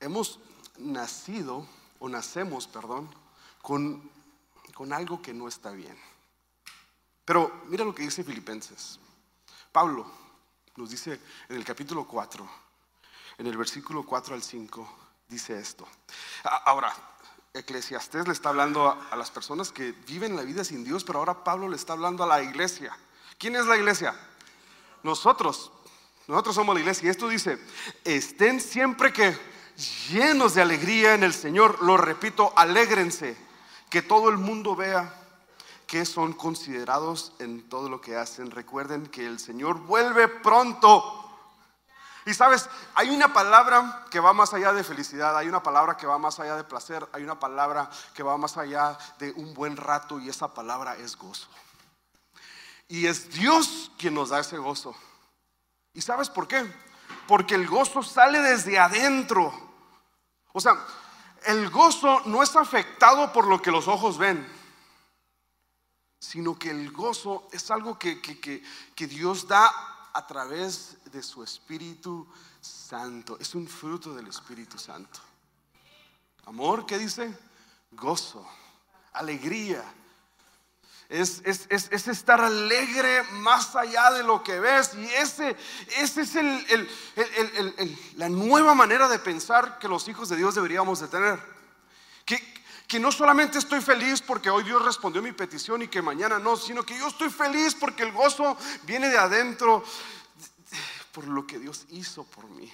hemos 0.00 0.38
nacido, 0.78 1.66
o 1.98 2.08
nacemos, 2.08 2.66
perdón, 2.68 3.10
con, 3.60 4.08
con 4.74 4.92
algo 4.92 5.20
que 5.20 5.34
no 5.34 5.48
está 5.48 5.72
bien. 5.72 5.98
Pero 7.24 7.62
mira 7.66 7.84
lo 7.84 7.94
que 7.94 8.04
dice 8.04 8.24
Filipenses. 8.24 8.98
Pablo 9.72 10.10
nos 10.76 10.90
dice 10.90 11.20
en 11.48 11.56
el 11.56 11.64
capítulo 11.64 12.06
4, 12.06 12.48
en 13.38 13.46
el 13.46 13.56
versículo 13.56 14.06
4 14.06 14.34
al 14.34 14.42
5, 14.42 15.07
dice 15.28 15.58
esto. 15.58 15.86
Ahora, 16.64 16.94
Eclesiastés 17.54 18.26
le 18.26 18.32
está 18.32 18.48
hablando 18.48 18.88
a, 18.88 19.16
las 19.16 19.30
personas 19.30 19.72
que 19.72 19.92
viven 20.06 20.36
la 20.36 20.42
vida 20.42 20.64
sin 20.64 20.84
Dios, 20.84 21.04
pero 21.04 21.18
ahora 21.18 21.44
Pablo 21.44 21.68
le 21.68 21.76
está 21.76 21.92
hablando 21.92 22.24
a 22.24 22.26
la 22.26 22.42
iglesia. 22.42 22.96
¿Quién 23.38 23.56
es 23.56 23.66
la 23.66 23.76
iglesia? 23.76 24.14
Nosotros, 25.02 25.70
nosotros 26.26 26.54
somos 26.54 26.74
la 26.74 26.80
iglesia 26.80 27.06
y 27.06 27.10
esto 27.10 27.28
dice, 27.28 27.58
estén 28.04 28.60
siempre 28.60 29.12
que 29.12 29.36
llenos 30.10 30.54
de 30.54 30.62
alegría 30.62 31.14
en 31.14 31.22
el 31.22 31.32
Señor, 31.32 31.82
lo 31.82 31.96
repito, 31.96 32.52
alégrense, 32.56 33.36
que 33.90 34.02
todo 34.02 34.28
el 34.28 34.38
mundo 34.38 34.76
vea 34.76 35.14
que 35.86 36.04
son 36.04 36.34
considerados 36.34 37.32
en 37.38 37.66
todo 37.68 37.88
lo 37.88 38.00
que 38.00 38.16
hacen. 38.16 38.50
Recuerden 38.50 39.06
que 39.06 39.26
el 39.26 39.38
Señor 39.38 39.78
vuelve 39.78 40.28
pronto. 40.28 41.27
Y 42.28 42.34
sabes, 42.34 42.68
hay 42.94 43.08
una 43.08 43.32
palabra 43.32 44.04
que 44.10 44.20
va 44.20 44.34
más 44.34 44.52
allá 44.52 44.74
de 44.74 44.84
felicidad, 44.84 45.34
hay 45.34 45.48
una 45.48 45.62
palabra 45.62 45.96
que 45.96 46.06
va 46.06 46.18
más 46.18 46.38
allá 46.38 46.56
de 46.56 46.64
placer, 46.64 47.08
hay 47.14 47.22
una 47.22 47.40
palabra 47.40 47.88
que 48.12 48.22
va 48.22 48.36
más 48.36 48.58
allá 48.58 48.98
de 49.18 49.32
un 49.32 49.54
buen 49.54 49.78
rato 49.78 50.20
y 50.20 50.28
esa 50.28 50.52
palabra 50.52 50.94
es 50.96 51.16
gozo. 51.16 51.48
Y 52.86 53.06
es 53.06 53.30
Dios 53.30 53.90
quien 53.96 54.12
nos 54.12 54.28
da 54.28 54.40
ese 54.40 54.58
gozo. 54.58 54.94
¿Y 55.94 56.02
sabes 56.02 56.28
por 56.28 56.46
qué? 56.46 56.70
Porque 57.26 57.54
el 57.54 57.66
gozo 57.66 58.02
sale 58.02 58.42
desde 58.42 58.78
adentro, 58.78 59.50
O 60.52 60.60
sea, 60.60 60.76
el 61.46 61.70
gozo 61.70 62.20
no 62.26 62.42
es 62.42 62.54
afectado 62.56 63.32
por 63.32 63.46
lo 63.46 63.62
que 63.62 63.70
los 63.70 63.88
ojos 63.88 64.18
ven, 64.18 64.46
sino 66.20 66.58
que 66.58 66.68
el 66.68 66.92
gozo 66.92 67.48
es 67.52 67.70
algo 67.70 67.98
que, 67.98 68.20
que, 68.20 69.06
Dios 69.06 69.48
da 69.48 69.72
a 70.18 70.26
través 70.26 70.96
de 71.12 71.22
su 71.22 71.44
Espíritu 71.44 72.26
Santo. 72.60 73.38
Es 73.38 73.54
un 73.54 73.68
fruto 73.68 74.12
del 74.12 74.26
Espíritu 74.26 74.76
Santo. 74.76 75.20
Amor, 76.44 76.86
¿qué 76.86 76.98
dice? 76.98 77.32
Gozo, 77.92 78.44
alegría, 79.12 79.84
es, 81.08 81.40
estar 82.08 82.40
alegre 82.40 83.22
más 83.34 83.76
allá 83.76 84.10
de 84.10 84.24
lo 84.24 84.42
que 84.42 84.58
ves. 84.58 84.92
Y 84.94 85.04
ese, 85.04 85.56
ese 85.96 86.22
es 86.22 86.34
el, 86.34 86.90
la 88.16 88.28
nueva 88.28 88.74
manera 88.74 89.08
de 89.08 89.20
pensar 89.20 89.78
que 89.78 89.86
los 89.86 90.08
hijos 90.08 90.28
de 90.28 90.36
Dios 90.36 90.56
deberíamos 90.56 90.98
de 90.98 91.06
tener. 91.06 91.40
Que, 92.24 92.42
que 92.88 92.98
no 92.98 93.12
solamente 93.12 93.58
estoy 93.58 93.82
feliz 93.82 94.22
porque 94.22 94.48
hoy 94.48 94.64
Dios 94.64 94.82
respondió 94.82 95.22
mi 95.22 95.32
petición 95.32 95.82
y 95.82 95.88
que 95.88 96.00
mañana 96.00 96.38
no, 96.38 96.56
sino 96.56 96.82
que 96.82 96.98
yo 96.98 97.06
estoy 97.06 97.28
feliz 97.28 97.74
porque 97.74 98.02
el 98.02 98.12
gozo 98.12 98.56
viene 98.84 99.10
de 99.10 99.18
adentro 99.18 99.84
por 101.12 101.28
lo 101.28 101.46
que 101.46 101.58
Dios 101.58 101.84
hizo 101.90 102.24
por 102.24 102.48
mí. 102.48 102.72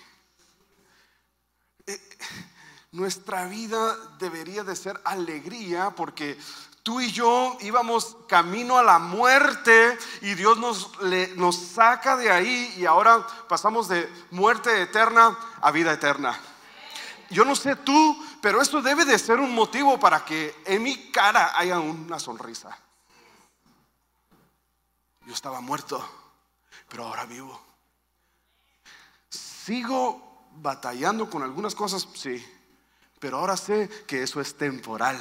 Eh, 1.87 2.00
nuestra 2.92 3.47
vida 3.47 3.97
debería 4.18 4.62
de 4.62 4.76
ser 4.76 5.00
alegría 5.04 5.90
porque 5.90 6.38
Tú 6.85 7.00
y 7.00 7.11
yo 7.11 7.56
íbamos 7.62 8.14
camino 8.28 8.76
a 8.76 8.83
la 8.83 8.99
muerte 8.99 9.99
y 10.21 10.35
Dios 10.35 10.59
nos, 10.59 10.90
nos 11.35 11.56
saca 11.56 12.14
de 12.14 12.30
ahí 12.30 12.75
y 12.76 12.85
ahora 12.85 13.26
pasamos 13.49 13.88
de 13.88 14.06
muerte 14.30 14.83
eterna 14.83 15.35
a 15.62 15.71
vida 15.71 15.94
eterna. 15.94 16.38
Yo 17.31 17.45
no 17.45 17.54
sé 17.54 17.76
tú, 17.76 18.25
pero 18.40 18.61
esto 18.61 18.83
debe 18.83 19.04
de 19.04 19.19
ser 19.19 19.40
un 19.40 19.54
motivo 19.54 19.99
para 19.99 20.25
que 20.25 20.54
en 20.64 20.83
mi 20.83 21.11
cara 21.11 21.59
haya 21.59 21.78
una 21.78 22.19
sonrisa. 22.19 22.76
Yo 25.26 25.33
estaba 25.33 25.61
muerto, 25.61 26.07
pero 26.88 27.07
ahora 27.07 27.25
vivo. 27.25 27.61
Sigo 29.31 30.49
batallando 30.57 31.28
con 31.31 31.43
algunas 31.43 31.75
cosas, 31.75 32.07
sí, 32.14 32.45
pero 33.19 33.38
ahora 33.38 33.57
sé 33.57 33.88
que 34.07 34.23
eso 34.23 34.40
es 34.40 34.57
temporal 34.57 35.21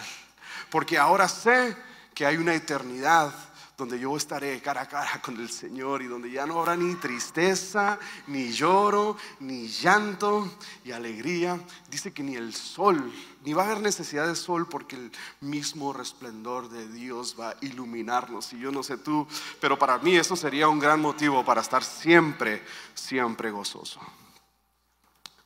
porque 0.74 0.98
ahora 0.98 1.28
sé 1.28 1.78
que 2.16 2.26
hay 2.26 2.38
una 2.38 2.56
eternidad 2.56 3.32
donde 3.78 4.00
yo 4.00 4.16
estaré 4.16 4.62
cara 4.62 4.82
a 4.82 4.88
cara 4.88 5.22
con 5.22 5.40
el 5.40 5.50
Señor 5.50 6.02
y 6.02 6.08
donde 6.08 6.30
ya 6.30 6.46
no 6.46 6.60
habrá 6.60 6.76
ni 6.76 6.94
tristeza, 6.96 7.98
ni 8.28 8.52
lloro, 8.52 9.18
ni 9.40 9.68
llanto 9.68 10.58
y 10.86 10.92
alegría. 10.92 11.60
Dice 11.90 12.14
que 12.14 12.24
ni 12.24 12.36
el 12.36 12.54
sol, 12.54 13.12
ni 13.44 13.54
va 13.54 13.64
a 13.64 13.66
haber 13.66 13.82
necesidad 13.82 14.28
de 14.28 14.36
sol 14.36 14.68
porque 14.68 14.96
el 14.96 15.12
mismo 15.42 15.92
resplendor 15.92 16.70
de 16.70 16.88
Dios 16.88 17.36
va 17.40 17.50
a 17.50 17.56
iluminarnos. 17.62 18.54
Y 18.54 18.60
yo 18.60 18.72
no 18.72 18.84
sé 18.84 18.98
tú, 18.98 19.28
pero 19.60 19.78
para 19.78 19.98
mí 19.98 20.16
eso 20.16 20.36
sería 20.36 20.68
un 20.68 20.80
gran 20.80 21.02
motivo 21.02 21.44
para 21.44 21.62
estar 21.62 21.84
siempre, 21.84 22.64
siempre 22.94 23.50
gozoso. 23.50 24.00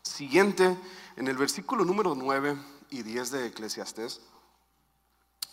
Siguiente, 0.01 0.77
en 1.15 1.27
el 1.27 1.37
versículo 1.37 1.85
número 1.85 2.13
9 2.15 2.57
y 2.89 3.03
10 3.03 3.31
de 3.31 3.47
Eclesiastés. 3.47 4.21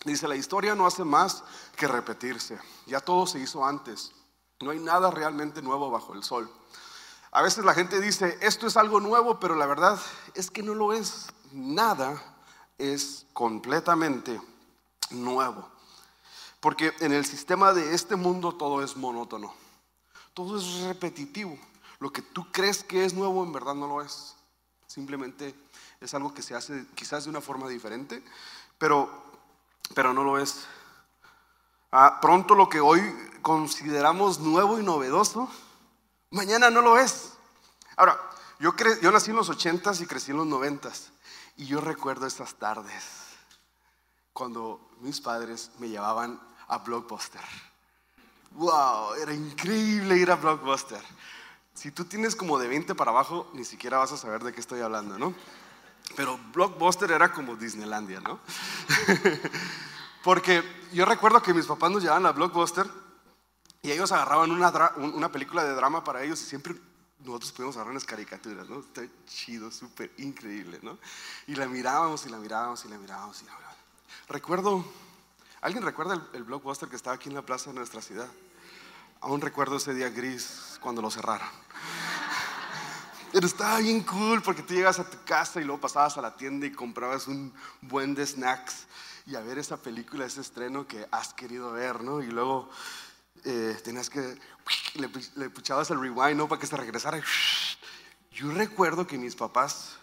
Dice, 0.05 0.29
la 0.29 0.37
historia 0.37 0.75
no 0.75 0.87
hace 0.87 1.03
más 1.03 1.43
que 1.77 1.89
repetirse. 1.89 2.59
Ya 2.87 3.01
todo 3.01 3.27
se 3.27 3.41
hizo 3.41 3.65
antes. 3.65 4.13
No 4.61 4.71
hay 4.71 4.79
nada 4.79 5.11
realmente 5.11 5.63
nuevo 5.63 5.91
bajo 5.91 6.15
el 6.15 6.23
sol. 6.23 6.51
A 7.33 7.43
veces 7.43 7.65
la 7.65 7.75
gente 7.75 8.01
dice, 8.01 8.39
esto 8.43 8.67
es 8.67 8.77
algo 8.77 9.01
nuevo, 9.01 9.41
pero 9.41 9.57
la 9.57 9.67
verdad 9.67 9.99
es 10.35 10.51
que 10.51 10.63
no 10.63 10.75
lo 10.75 10.93
es. 10.93 11.27
Nada 11.53 12.23
es 12.79 13.27
completamente 13.33 14.41
nuevo. 15.11 15.69
Porque 16.61 16.93
en 17.01 17.13
el 17.13 17.25
sistema 17.25 17.73
de 17.73 17.95
este 17.95 18.17
mundo 18.17 18.55
todo 18.55 18.83
es 18.83 18.97
monótono. 18.97 19.55
Todo 20.35 20.59
es 20.59 20.83
repetitivo. 20.83 21.59
Lo 21.99 22.13
que 22.13 22.23
tú 22.23 22.47
crees 22.53 22.85
que 22.85 23.05
es 23.05 23.15
nuevo 23.15 23.43
en 23.43 23.53
verdad 23.53 23.75
no 23.75 23.87
lo 23.87 24.03
es. 24.03 24.37
Simplemente 24.87 25.55
es 26.01 26.15
algo 26.15 26.35
que 26.35 26.43
se 26.43 26.55
hace 26.55 26.87
quizás 26.95 27.25
de 27.25 27.31
una 27.31 27.41
forma 27.41 27.69
diferente, 27.69 28.23
pero 28.79 29.11
pero 29.95 30.15
no 30.15 30.25
lo 30.25 30.39
es. 30.39 30.67
Ah, 31.93 32.19
pronto 32.21 32.55
lo 32.55 32.69
que 32.69 32.81
hoy 32.81 33.01
consideramos 33.43 34.41
nuevo 34.41 34.79
y 34.79 34.83
novedoso, 34.83 35.49
mañana 36.31 36.71
no 36.71 36.81
lo 36.81 36.99
es. 36.99 37.35
Ahora, 37.97 38.19
yo, 38.59 38.75
yo 39.03 39.13
nací 39.13 39.31
en 39.31 39.37
los 39.37 39.49
ochentas 39.49 40.01
y 40.01 40.07
crecí 40.07 40.31
en 40.31 40.39
los 40.39 40.47
noventas. 40.47 41.13
Y 41.57 41.67
yo 41.67 41.81
recuerdo 41.81 42.27
estas 42.27 42.55
tardes 42.55 43.05
cuando 44.33 44.81
mis 45.01 45.21
padres 45.21 45.71
me 45.79 45.89
llevaban 45.89 46.41
a 46.67 46.79
Blockbuster. 46.79 47.41
¡Wow! 48.53 49.15
Era 49.15 49.33
increíble 49.33 50.17
ir 50.17 50.31
a 50.31 50.37
Blockbuster. 50.37 51.03
Si 51.75 51.91
tú 51.91 52.05
tienes 52.05 52.35
como 52.35 52.59
de 52.59 52.69
20 52.69 52.95
para 52.95 53.11
abajo, 53.11 53.51
ni 53.53 53.65
siquiera 53.65 53.99
vas 53.99 54.13
a 54.13 54.17
saber 54.17 54.43
de 54.43 54.53
qué 54.53 54.61
estoy 54.61 54.81
hablando, 54.81 55.19
¿no? 55.19 55.35
Pero 56.17 56.39
Blockbuster 56.53 57.11
era 57.11 57.33
como 57.33 57.57
Disneylandia, 57.57 58.21
¿no? 58.21 58.41
Porque 60.25 60.63
yo 60.93 61.05
recuerdo 61.05 61.43
que 61.43 61.53
mis 61.53 61.67
papás 61.67 61.91
nos 61.91 62.03
llevaban 62.03 62.27
a 62.27 62.33
Blockbuster 62.33 62.87
y 63.83 63.91
ellos 63.91 64.11
agarraban 64.13 64.51
una, 64.51 64.73
una 64.97 65.31
película 65.31 65.65
de 65.65 65.75
drama 65.75 66.03
para 66.03 66.23
ellos 66.23 66.41
y 66.41 66.45
siempre 66.47 66.75
nosotros 67.19 67.53
podíamos 67.53 67.77
agarrar 67.77 67.93
unas 67.93 68.05
caricaturas, 68.05 68.69
¿no? 68.69 68.81
Está 68.81 69.03
chido, 69.27 69.71
súper 69.71 70.13
increíble, 70.19 70.79
¿no? 70.83 70.99
Y 71.47 71.55
la 71.55 71.67
mirábamos 71.67 72.25
y 72.27 72.31
la 72.31 72.39
mirábamos 72.39 72.85
y 72.85 72.89
la 72.89 72.99
mirábamos 72.99 73.43
y 73.43 73.45
la 73.47 73.53
mirábamos. 73.53 73.79
Recuerdo, 74.29 74.85
¿alguien 75.61 75.85
recuerda 75.85 76.15
el, 76.15 76.23
el 76.33 76.45
Blockbuster 76.45 76.89
que 76.89 76.97
estaba 76.97 77.17
aquí 77.17 77.29
en 77.29 77.35
la 77.35 77.43
plaza 77.43 77.71
de 77.71 77.77
nuestra 77.77 78.01
ciudad? 78.01 78.29
Aún 79.21 79.41
recuerdo 79.41 79.77
ese 79.77 79.95
día 79.95 80.11
gris 80.11 80.79
cuando 80.81 81.01
lo 81.03 81.11
cerraron. 81.11 81.49
Pero 83.35 83.49
estaba 83.49 83.79
bien 83.81 84.05
cool 84.05 84.43
porque 84.43 84.63
tú 84.63 84.75
llegas 84.75 85.01
a 85.01 85.11
tu 85.11 85.17
casa 85.25 85.61
y 85.61 85.65
luego 85.65 85.81
pasabas 85.81 86.17
a 86.17 86.23
la 86.23 86.37
tienda 86.37 86.67
y 86.67 86.71
comprabas 86.71 87.27
un 87.27 87.53
buen 87.81 88.15
de 88.15 88.25
snacks 88.25 88.87
y 89.27 89.35
a 89.35 89.41
ver 89.41 89.59
esa 89.59 89.77
película, 89.77 90.25
ese 90.25 90.41
estreno 90.41 90.87
que 90.87 91.05
has 91.11 91.35
querido 91.35 91.73
ver, 91.73 92.05
¿no? 92.05 92.23
Y 92.23 92.29
luego 92.29 92.71
eh, 93.45 93.77
tenías 93.83 94.09
que, 94.09 94.39
le, 94.95 95.11
le 95.35 95.51
puchabas 95.51 95.91
el 95.91 96.01
rewind, 96.01 96.37
¿no? 96.37 96.47
Para 96.47 96.61
que 96.61 96.69
se 96.69 96.77
regresara. 96.77 97.21
Yo 98.31 98.53
recuerdo 98.53 99.05
que 99.05 99.19
mis 99.19 99.35
papás 99.35 99.97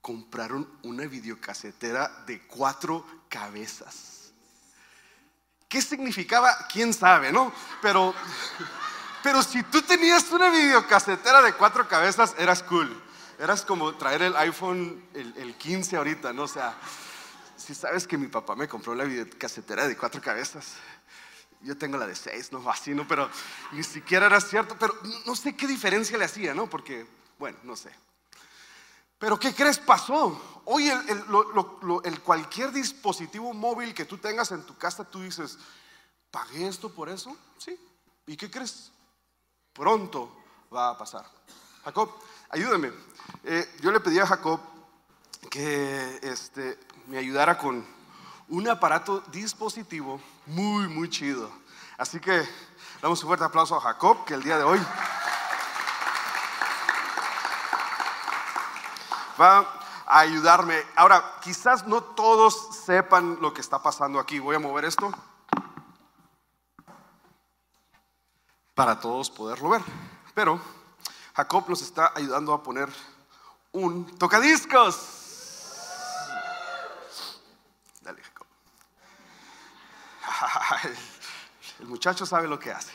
compraron 0.00 0.66
una 0.82 1.04
videocasetera 1.04 2.24
de 2.26 2.40
cuatro 2.46 3.04
cabezas. 3.28 4.32
¿Qué 5.68 5.82
significaba? 5.82 6.56
¿Quién 6.72 6.94
sabe, 6.94 7.32
no? 7.32 7.52
Pero... 7.82 8.14
Pero 9.22 9.42
si 9.42 9.62
tú 9.64 9.82
tenías 9.82 10.30
una 10.32 10.50
videocasetera 10.50 11.42
de 11.42 11.52
cuatro 11.54 11.86
cabezas, 11.86 12.34
eras 12.38 12.62
cool. 12.62 12.90
Eras 13.38 13.62
como 13.62 13.94
traer 13.94 14.22
el 14.22 14.36
iPhone, 14.36 15.02
el, 15.14 15.54
15 15.56 15.96
ahorita, 15.96 16.32
¿no? 16.32 16.42
O 16.42 16.48
sea, 16.48 16.74
si 17.56 17.74
sabes 17.74 18.06
que 18.06 18.18
mi 18.18 18.28
papá 18.28 18.54
me 18.54 18.68
compró 18.68 18.94
la 18.94 19.04
videocasetera 19.04 19.88
de 19.88 19.96
cuatro 19.96 20.20
cabezas, 20.20 20.74
yo 21.62 21.76
tengo 21.76 21.96
la 21.98 22.06
de 22.06 22.14
seis, 22.14 22.52
¿no? 22.52 22.68
Así, 22.70 22.94
¿no? 22.94 23.06
Pero 23.06 23.30
ni 23.72 23.82
siquiera 23.82 24.26
era 24.26 24.40
cierto, 24.40 24.76
pero 24.78 24.94
no 25.26 25.34
sé 25.36 25.54
qué 25.54 25.66
diferencia 25.66 26.16
le 26.16 26.24
hacía, 26.24 26.54
¿no? 26.54 26.68
Porque, 26.68 27.06
bueno, 27.38 27.58
no 27.62 27.76
sé. 27.76 27.90
Pero 29.18 29.38
¿qué 29.38 29.54
crees 29.54 29.78
pasó? 29.78 30.62
Hoy 30.64 30.88
el, 30.88 31.24
el, 32.04 32.20
cualquier 32.20 32.72
dispositivo 32.72 33.52
móvil 33.52 33.92
que 33.92 34.06
tú 34.06 34.16
tengas 34.16 34.50
en 34.50 34.62
tu 34.64 34.76
casa, 34.78 35.04
tú 35.04 35.20
dices, 35.20 35.58
¿pagué 36.30 36.66
esto 36.68 36.90
por 36.90 37.10
eso? 37.10 37.36
Sí. 37.58 37.78
¿Y 38.26 38.36
qué 38.36 38.50
crees? 38.50 38.90
Pronto 39.80 40.30
va 40.70 40.90
a 40.90 40.98
pasar. 40.98 41.24
Jacob, 41.86 42.10
ayúdame. 42.50 42.92
Eh, 43.44 43.76
yo 43.80 43.90
le 43.90 44.00
pedí 44.00 44.18
a 44.18 44.26
Jacob 44.26 44.60
que 45.50 46.20
este, 46.22 46.78
me 47.06 47.16
ayudara 47.16 47.56
con 47.56 47.86
un 48.50 48.68
aparato 48.68 49.20
dispositivo 49.32 50.20
muy, 50.44 50.86
muy 50.86 51.08
chido. 51.08 51.50
Así 51.96 52.20
que 52.20 52.46
damos 53.00 53.22
un 53.22 53.28
fuerte 53.28 53.46
aplauso 53.46 53.74
a 53.74 53.80
Jacob, 53.80 54.26
que 54.26 54.34
el 54.34 54.42
día 54.42 54.58
de 54.58 54.64
hoy 54.64 54.78
va 59.40 59.60
a 60.04 60.18
ayudarme. 60.18 60.76
Ahora, 60.94 61.36
quizás 61.40 61.86
no 61.86 62.02
todos 62.02 62.76
sepan 62.84 63.38
lo 63.40 63.54
que 63.54 63.62
está 63.62 63.82
pasando 63.82 64.20
aquí. 64.20 64.40
Voy 64.40 64.56
a 64.56 64.58
mover 64.58 64.84
esto. 64.84 65.10
Para 68.80 68.98
todos 68.98 69.30
poderlo 69.30 69.68
ver. 69.68 69.82
Pero 70.32 70.58
Jacob 71.34 71.68
nos 71.68 71.82
está 71.82 72.14
ayudando 72.14 72.54
a 72.54 72.62
poner 72.62 72.88
un 73.72 74.16
tocadiscos. 74.16 74.96
Dale, 78.00 78.22
Jacob. 78.22 78.46
El 81.80 81.88
muchacho 81.88 82.24
sabe 82.24 82.48
lo 82.48 82.58
que 82.58 82.72
hace. 82.72 82.94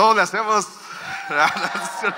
Todos 0.00 0.16
le 0.16 0.22
hacemos. 0.22 0.66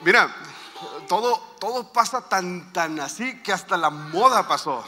Mira, 0.00 0.34
todo, 1.06 1.36
todo 1.60 1.92
pasa 1.92 2.26
tan, 2.26 2.72
tan 2.72 2.98
así 3.00 3.42
que 3.42 3.52
hasta 3.52 3.76
la 3.76 3.90
moda 3.90 4.48
pasó. 4.48 4.82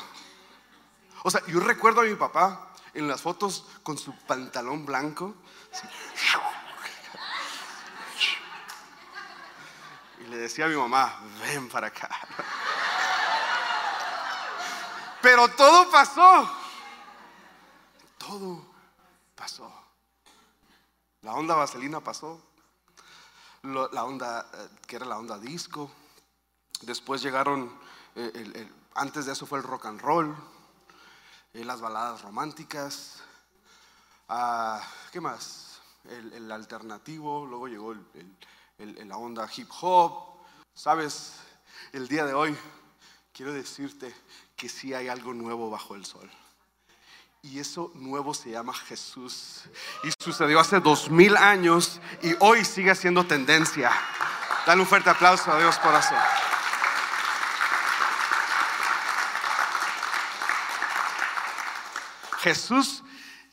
O 1.23 1.31
sea, 1.31 1.43
yo 1.47 1.61
recuerdo 1.61 2.01
a 2.01 2.05
mi 2.05 2.15
papá 2.15 2.71
en 2.95 3.09
las 3.09 3.21
fotos 3.21 3.67
con 3.83 3.99
su 3.99 4.17
pantalón 4.21 4.87
blanco. 4.87 5.35
Y 10.21 10.25
le 10.31 10.39
decía 10.39 10.65
a 10.65 10.69
mi 10.69 10.77
mamá, 10.77 11.21
ven 11.43 11.69
para 11.69 11.89
acá. 11.89 12.09
Pero 15.23 15.49
todo 15.49 15.91
pasó. 15.91 16.51
Todo 18.17 18.65
pasó. 19.35 19.71
La 21.23 21.35
onda 21.35 21.55
vaselina 21.55 22.01
pasó. 22.01 22.41
La 23.63 24.05
onda, 24.05 24.51
eh, 24.55 24.69
que 24.87 24.97
era 24.97 25.05
la 25.05 25.19
onda 25.19 25.39
disco. 25.39 25.91
Después 26.83 27.21
llegaron, 27.21 27.79
eh, 28.15 28.71
antes 28.95 29.27
de 29.27 29.33
eso 29.33 29.45
fue 29.45 29.59
el 29.59 29.65
rock 29.65 29.87
and 29.87 30.01
roll, 30.01 30.35
eh, 31.53 31.65
las 31.65 31.83
baladas 31.83 32.23
románticas. 32.23 33.23
Ah, 34.29 34.83
¿Qué 35.13 35.21
más? 35.21 35.83
El, 36.05 36.51
alternativo, 36.51 37.45
luego 37.45 37.69
llegó 37.69 37.95
la 38.79 39.17
onda 39.19 39.47
hip 39.55 39.69
hop. 39.83 40.41
Sabes, 40.73 41.35
el 41.93 42.09
día 42.09 42.25
de 42.25 42.33
hoy 42.33 42.57
quiero 43.35 43.53
decirte 43.53 44.15
que 44.61 44.69
sí 44.69 44.93
hay 44.93 45.09
algo 45.09 45.33
nuevo 45.33 45.71
bajo 45.71 45.95
el 45.95 46.05
sol. 46.05 46.31
Y 47.41 47.61
eso 47.61 47.91
nuevo 47.95 48.35
se 48.35 48.51
llama 48.51 48.75
Jesús. 48.75 49.63
Y 50.05 50.11
sucedió 50.23 50.61
hace 50.61 50.81
dos 50.81 51.09
mil 51.09 51.35
años 51.39 51.99
y 52.23 52.35
hoy 52.41 52.63
sigue 52.67 52.95
siendo 52.95 53.25
tendencia. 53.25 53.91
Dale 54.67 54.83
un 54.83 54.87
fuerte 54.87 55.09
aplauso 55.09 55.51
a 55.51 55.59
Dios 55.59 55.79
por 55.79 55.95
eso. 55.95 56.15
Jesús 62.41 63.03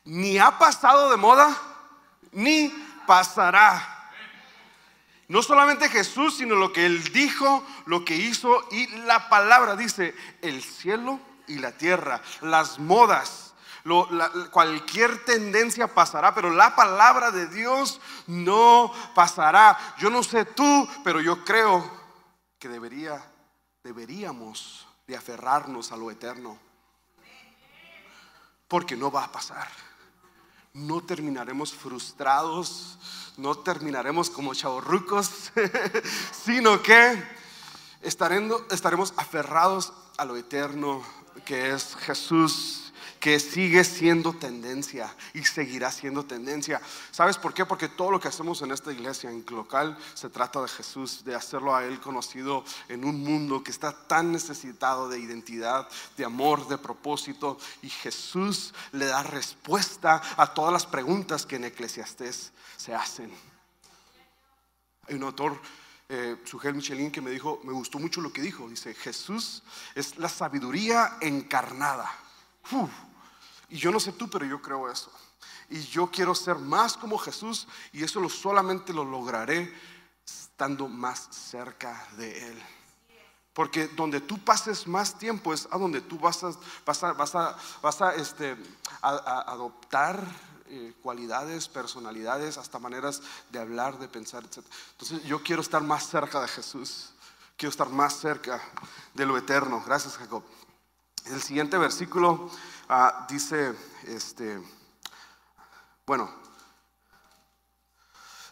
ni 0.03 0.37
ha 0.37 0.57
pasado 0.57 1.09
de 1.09 1.15
moda, 1.15 1.55
ni 2.33 2.67
pasará. 3.05 3.96
No 5.27 5.41
solamente 5.41 5.89
Jesús, 5.89 6.37
sino 6.37 6.55
lo 6.55 6.71
que 6.71 6.85
Él 6.85 7.03
dijo, 7.11 7.65
lo 7.85 8.05
que 8.05 8.15
hizo 8.15 8.65
y 8.71 8.87
la 8.99 9.27
palabra 9.27 9.75
dice, 9.75 10.15
el 10.41 10.63
cielo 10.63 11.19
y 11.47 11.59
la 11.59 11.73
tierra, 11.73 12.21
las 12.41 12.79
modas, 12.79 13.53
cualquier 14.51 15.23
tendencia 15.25 15.93
pasará, 15.93 16.33
pero 16.33 16.49
la 16.49 16.75
palabra 16.75 17.31
de 17.31 17.47
Dios 17.47 17.99
no 18.27 18.91
pasará. 19.15 19.77
Yo 19.97 20.09
no 20.09 20.23
sé 20.23 20.45
tú, 20.45 20.87
pero 21.03 21.19
yo 21.21 21.43
creo 21.43 21.89
que 22.59 22.69
debería, 22.69 23.21
deberíamos 23.83 24.87
de 25.07 25.15
aferrarnos 25.15 25.91
a 25.91 25.97
lo 25.97 26.11
eterno, 26.11 26.57
porque 28.67 28.95
no 28.95 29.11
va 29.11 29.25
a 29.25 29.31
pasar. 29.31 29.67
No 30.77 31.01
terminaremos 31.01 31.73
frustrados 31.73 32.97
no 33.37 33.55
terminaremos 33.55 34.29
como 34.31 34.53
chavorrucos, 34.53 35.51
sino 36.43 36.81
que 36.81 37.23
estaremos, 38.01 39.13
aferrados 39.15 39.93
a 40.17 40.25
lo 40.25 40.35
eterno 40.35 41.03
que 41.45 41.71
es 41.71 41.95
Jesús 41.97 42.86
que 43.27 43.41
sigue 43.41 43.83
siendo 43.83 44.31
tendencia 44.31 45.13
y 45.33 45.43
seguirá 45.43 45.91
siendo 45.91 46.23
tendencia. 46.23 46.81
¿Sabes 47.11 47.37
por 47.37 47.53
qué? 47.53 47.65
Porque 47.65 47.89
todo 47.89 48.09
lo 48.09 48.21
que 48.21 48.29
hacemos 48.29 48.61
en 48.61 48.71
esta 48.71 48.89
iglesia, 48.93 49.29
en 49.29 49.43
local, 49.49 49.97
se 50.13 50.29
trata 50.29 50.61
de 50.61 50.69
Jesús, 50.69 51.25
de 51.25 51.35
hacerlo 51.35 51.75
a 51.75 51.83
Él 51.83 51.99
conocido 51.99 52.63
en 52.87 53.03
un 53.03 53.21
mundo 53.21 53.61
que 53.61 53.71
está 53.71 53.91
tan 54.07 54.31
necesitado 54.31 55.09
de 55.09 55.19
identidad, 55.19 55.89
de 56.15 56.23
amor, 56.23 56.69
de 56.69 56.77
propósito. 56.77 57.57
Y 57.81 57.89
Jesús 57.89 58.73
le 58.93 59.07
da 59.07 59.23
respuesta 59.23 60.21
a 60.37 60.53
todas 60.53 60.71
las 60.71 60.85
preguntas 60.85 61.45
que 61.45 61.57
en 61.57 61.65
Eclesiastés 61.65 62.53
se 62.77 62.95
hacen. 62.95 63.29
Hay 65.09 65.15
un 65.15 65.23
autor 65.23 65.59
eh, 66.07 66.37
Michelin 66.73 67.11
que 67.11 67.19
me 67.19 67.31
dijo, 67.31 67.59
me 67.65 67.73
gustó 67.73 67.99
mucho 67.99 68.21
lo 68.21 68.31
que 68.31 68.41
dijo. 68.41 68.69
Dice, 68.69 68.93
Jesús 68.93 69.63
es 69.95 70.17
la 70.17 70.29
sabiduría 70.29 71.17
encarnada. 71.19 72.09
Y 73.69 73.77
yo 73.77 73.91
no 73.91 73.99
sé 73.99 74.13
tú, 74.13 74.29
pero 74.29 74.45
yo 74.45 74.61
creo 74.61 74.89
eso. 74.89 75.11
Y 75.69 75.81
yo 75.81 76.09
quiero 76.09 76.33
ser 76.33 76.57
más 76.57 76.95
como 76.95 77.17
Jesús 77.17 77.67
y 77.91 78.03
eso 78.03 78.19
lo, 78.19 78.29
solamente 78.29 78.93
lo 78.93 79.03
lograré 79.03 79.73
estando 80.25 80.87
más 80.87 81.27
cerca 81.31 82.07
de 82.17 82.51
Él. 82.51 82.63
Porque 83.53 83.87
donde 83.87 84.21
tú 84.21 84.37
pases 84.37 84.87
más 84.87 85.17
tiempo 85.17 85.53
es 85.53 85.67
a 85.71 85.77
donde 85.77 86.01
tú 86.01 86.19
vas 86.19 86.43
a, 86.43 86.51
vas 86.85 87.03
a, 87.03 87.13
vas 87.13 87.35
a, 87.35 87.57
vas 87.81 88.01
a, 88.01 88.15
este, 88.15 88.55
adoptar 89.01 90.23
eh, 90.67 90.93
cualidades, 91.01 91.67
personalidades, 91.67 92.57
hasta 92.57 92.77
maneras 92.77 93.21
de 93.49 93.59
hablar, 93.59 93.97
de 93.99 94.07
pensar, 94.07 94.43
etc. 94.43 94.63
Entonces 94.91 95.23
yo 95.23 95.41
quiero 95.41 95.61
estar 95.61 95.81
más 95.81 96.07
cerca 96.07 96.39
de 96.39 96.47
Jesús. 96.47 97.13
Quiero 97.55 97.71
estar 97.71 97.89
más 97.89 98.19
cerca 98.19 98.61
de 99.15 99.25
lo 99.25 99.37
eterno. 99.37 99.81
Gracias, 99.85 100.17
Jacob. 100.17 100.43
El 101.25 101.41
siguiente 101.41 101.77
versículo 101.77 102.51
Ah, 102.89 103.27
dice, 103.29 103.75
este, 104.05 104.61
bueno, 106.05 106.33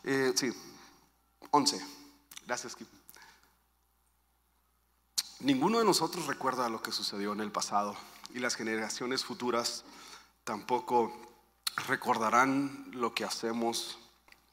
eh, 0.04 0.34
sí, 0.36 0.52
11. 1.52 1.80
Gracias, 2.46 2.76
Kim. 2.76 2.88
Ninguno 5.40 5.80
de 5.80 5.86
nosotros 5.86 6.28
recuerda 6.28 6.68
lo 6.68 6.82
que 6.82 6.92
sucedió 6.92 7.32
en 7.32 7.40
el 7.40 7.52
pasado 7.52 7.96
y 8.34 8.40
las 8.40 8.56
generaciones 8.56 9.24
futuras 9.24 9.86
tampoco 10.44 11.14
recordarán 11.88 12.90
lo 12.92 13.14
que 13.14 13.24
hacemos 13.24 13.98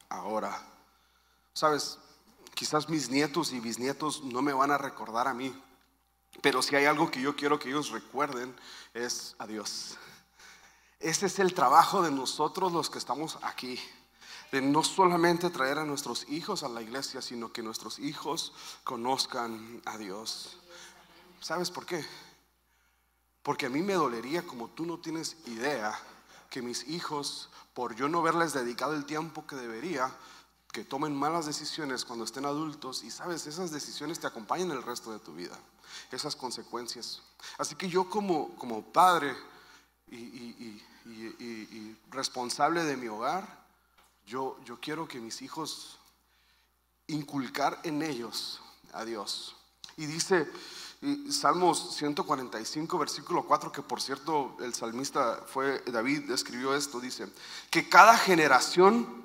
ahora. 0.08 0.62
Sabes, 1.54 1.98
quizás 2.54 2.88
mis 2.88 3.10
nietos 3.10 3.52
y 3.52 3.58
bisnietos 3.58 4.22
no 4.22 4.42
me 4.42 4.52
van 4.52 4.70
a 4.70 4.78
recordar 4.78 5.26
a 5.26 5.34
mí, 5.34 5.52
pero 6.40 6.62
si 6.62 6.74
hay 6.76 6.86
algo 6.86 7.10
que 7.10 7.20
yo 7.20 7.36
quiero 7.36 7.58
que 7.58 7.68
ellos 7.68 7.90
recuerden 7.90 8.54
es 8.94 9.34
a 9.38 9.46
Dios. 9.46 9.98
Ese 10.98 11.26
es 11.26 11.38
el 11.38 11.52
trabajo 11.52 12.02
de 12.02 12.10
nosotros 12.10 12.72
los 12.72 12.88
que 12.88 12.98
estamos 12.98 13.38
aquí. 13.42 13.78
De 14.50 14.60
no 14.60 14.84
solamente 14.84 15.50
traer 15.50 15.78
a 15.78 15.84
nuestros 15.84 16.28
hijos 16.28 16.62
a 16.62 16.68
la 16.68 16.82
iglesia, 16.82 17.22
sino 17.22 17.52
que 17.52 17.62
nuestros 17.62 17.98
hijos 17.98 18.52
conozcan 18.84 19.82
a 19.84 19.98
Dios. 19.98 20.58
¿Sabes 21.40 21.70
por 21.70 21.86
qué? 21.86 22.04
Porque 23.42 23.66
a 23.66 23.70
mí 23.70 23.82
me 23.82 23.94
dolería, 23.94 24.46
como 24.46 24.68
tú 24.68 24.86
no 24.86 24.98
tienes 24.98 25.36
idea, 25.46 25.98
que 26.50 26.62
mis 26.62 26.86
hijos, 26.86 27.48
por 27.74 27.96
yo 27.96 28.08
no 28.08 28.20
haberles 28.20 28.52
dedicado 28.52 28.94
el 28.94 29.06
tiempo 29.06 29.46
que 29.46 29.56
debería, 29.56 30.14
que 30.72 30.84
tomen 30.84 31.14
malas 31.14 31.46
decisiones 31.46 32.04
cuando 32.04 32.24
estén 32.24 32.46
adultos 32.46 33.04
y 33.04 33.10
sabes, 33.10 33.46
esas 33.46 33.70
decisiones 33.70 34.18
te 34.18 34.26
acompañan 34.26 34.70
el 34.70 34.82
resto 34.82 35.12
de 35.12 35.18
tu 35.18 35.34
vida 35.34 35.58
esas 36.10 36.36
consecuencias. 36.36 37.22
Así 37.58 37.74
que 37.74 37.88
yo 37.88 38.08
como, 38.08 38.54
como 38.56 38.82
padre 38.82 39.34
y, 40.10 40.80
responsable 42.10 42.84
de 42.84 42.96
mi 42.96 43.08
hogar, 43.08 43.64
yo, 44.26 44.56
yo 44.64 44.78
quiero 44.78 45.08
que 45.08 45.18
mis 45.18 45.42
hijos 45.42 45.98
inculcar 47.06 47.80
en 47.82 48.02
ellos 48.02 48.60
a 48.92 49.04
Dios. 49.04 49.56
Y 49.96 50.06
dice 50.06 50.48
Salmos 51.30 51.96
145, 51.96 52.98
versículo 52.98 53.44
4, 53.44 53.72
que 53.72 53.82
por 53.82 54.00
cierto 54.00 54.56
el 54.60 54.74
salmista 54.74 55.42
fue 55.46 55.82
David, 55.86 56.30
escribió 56.30 56.76
esto, 56.76 57.00
dice, 57.00 57.26
que 57.70 57.88
cada 57.88 58.16
generación 58.16 59.21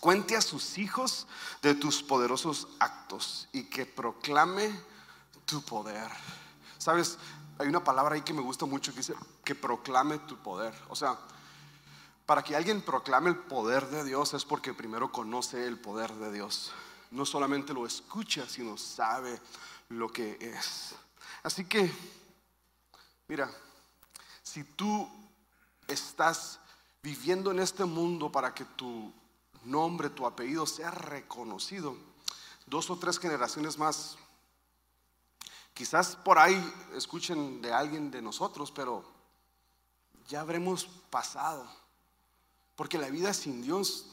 cuente 0.00 0.36
a 0.36 0.40
sus 0.40 0.78
hijos 0.78 1.26
de 1.62 1.74
tus 1.74 2.02
poderosos 2.02 2.66
actos 2.78 3.48
y 3.52 3.64
que 3.64 3.86
proclame 3.86 4.70
tu 5.44 5.62
poder. 5.62 6.10
Sabes, 6.78 7.18
hay 7.58 7.68
una 7.68 7.84
palabra 7.84 8.14
ahí 8.14 8.22
que 8.22 8.32
me 8.32 8.40
gusta 8.40 8.64
mucho 8.64 8.92
que 8.92 8.98
dice 8.98 9.14
que 9.44 9.54
proclame 9.54 10.18
tu 10.20 10.38
poder. 10.38 10.74
O 10.88 10.96
sea, 10.96 11.18
para 12.24 12.42
que 12.42 12.56
alguien 12.56 12.80
proclame 12.80 13.28
el 13.28 13.36
poder 13.36 13.88
de 13.88 14.04
Dios 14.04 14.32
es 14.34 14.44
porque 14.44 14.72
primero 14.72 15.12
conoce 15.12 15.66
el 15.66 15.78
poder 15.78 16.14
de 16.14 16.32
Dios. 16.32 16.72
No 17.10 17.26
solamente 17.26 17.74
lo 17.74 17.86
escucha, 17.86 18.48
sino 18.48 18.78
sabe 18.78 19.38
lo 19.90 20.10
que 20.10 20.38
es. 20.40 20.94
Así 21.42 21.64
que, 21.64 21.92
mira, 23.28 23.50
si 24.42 24.64
tú 24.64 25.08
estás 25.86 26.60
viviendo 27.02 27.50
en 27.50 27.58
este 27.58 27.84
mundo 27.84 28.30
para 28.30 28.54
que 28.54 28.64
tu 28.64 29.12
nombre, 29.64 30.10
tu 30.10 30.26
apellido 30.26 30.66
sea 30.66 30.90
reconocido, 30.90 31.96
dos 32.66 32.90
o 32.90 32.98
tres 32.98 33.18
generaciones 33.18 33.78
más 33.78 34.18
Quizás 35.80 36.14
por 36.14 36.38
ahí 36.38 36.62
escuchen 36.94 37.62
de 37.62 37.72
alguien 37.72 38.10
de 38.10 38.20
nosotros, 38.20 38.70
pero 38.70 39.02
ya 40.28 40.42
habremos 40.42 40.84
pasado. 41.08 41.66
Porque 42.76 42.98
la 42.98 43.08
vida 43.08 43.32
sin 43.32 43.62
Dios 43.62 44.04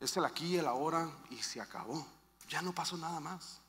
es 0.00 0.16
el 0.16 0.24
aquí 0.24 0.46
y 0.46 0.56
el 0.56 0.66
ahora 0.66 1.10
y 1.28 1.36
se 1.36 1.60
acabó. 1.60 2.06
Ya 2.48 2.62
no 2.62 2.74
pasó 2.74 2.96
nada 2.96 3.20
más. 3.20 3.60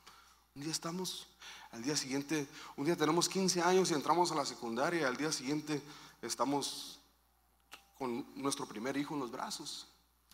Un 0.56 0.63
día 0.63 0.71
estamos, 0.71 1.27
al 1.71 1.84
día 1.84 1.97
siguiente, 1.97 2.47
un 2.77 2.86
día 2.86 2.95
tenemos 2.95 3.27
15 3.27 3.62
años 3.62 3.91
y 3.91 3.93
entramos 3.93 4.32
a 4.32 4.36
la 4.36 4.45
secundaria 4.45 5.06
al 5.06 5.17
día 5.17 5.34
siguiente 5.34 5.82
estamos 6.21 6.97
con 7.97 8.25
nuestro 8.41 8.65
primer 8.65 8.95
hijo 8.95 9.15
en 9.15 9.19
los 9.19 9.32
brazos. 9.32 9.86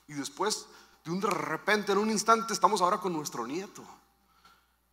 Y 0.08 0.14
después, 0.14 0.66
de 1.04 1.12
un 1.12 1.20
de 1.20 1.30
repente, 1.30 1.92
en 1.92 1.98
un 1.98 2.10
instante, 2.10 2.54
estamos 2.54 2.82
ahora 2.82 3.00
con 3.00 3.14
nuestro 3.14 3.46
nieto. 3.46 3.84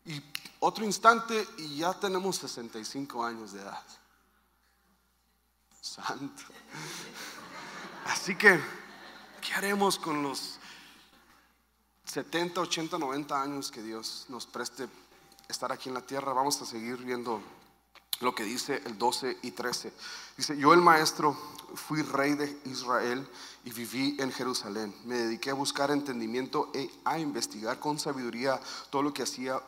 Y 0.05 0.23
otro 0.61 0.85
instante 0.85 1.47
y 1.59 1.79
ya 1.79 1.93
tenemos 1.95 2.37
65 2.37 3.25
años 3.25 3.53
de 3.53 3.63
edad. 3.63 3.83
Santo. 5.81 6.43
Así 8.07 8.35
que, 8.37 8.61
¿qué 9.41 9.55
haremos 9.55 9.99
con 9.99 10.23
los 10.23 10.59
70, 12.07 12.61
80, 12.61 12.99
90 12.99 13.43
años 13.43 13.71
que 13.71 13.83
Dios 13.83 14.27
nos 14.29 14.47
preste 14.47 14.89
estar 15.49 15.71
aquí 15.73 15.89
en 15.89 15.95
la 15.95 16.01
tierra? 16.01 16.33
Vamos 16.33 16.61
a 16.63 16.67
seguir 16.67 16.97
viendo 16.97 17.43
lo 18.21 18.35
que 18.35 18.45
dice 18.45 18.83
el 18.87 18.99
12 18.99 19.39
y 19.43 19.51
13. 19.51 19.93
Dice, 20.37 20.57
yo 20.57 20.73
el 20.73 20.81
maestro 20.81 21.37
fui 21.75 22.03
rey 22.03 22.35
de 22.35 22.59
Israel 22.65 23.29
y 23.65 23.73
viví 23.73 24.17
en 24.21 24.33
Jerusalén. 24.33 24.95
Me 25.05 25.17
dediqué 25.17 25.51
a 25.51 25.55
buscar 25.55 25.91
entendimiento 25.91 26.71
e 26.75 26.91
a 27.05 27.19
investigar 27.19 27.79
con 27.79 27.99
sabiduría 27.99 28.61
todo 28.91 29.03
lo 29.03 29.13
que 29.13 29.23
hacía 29.23 29.61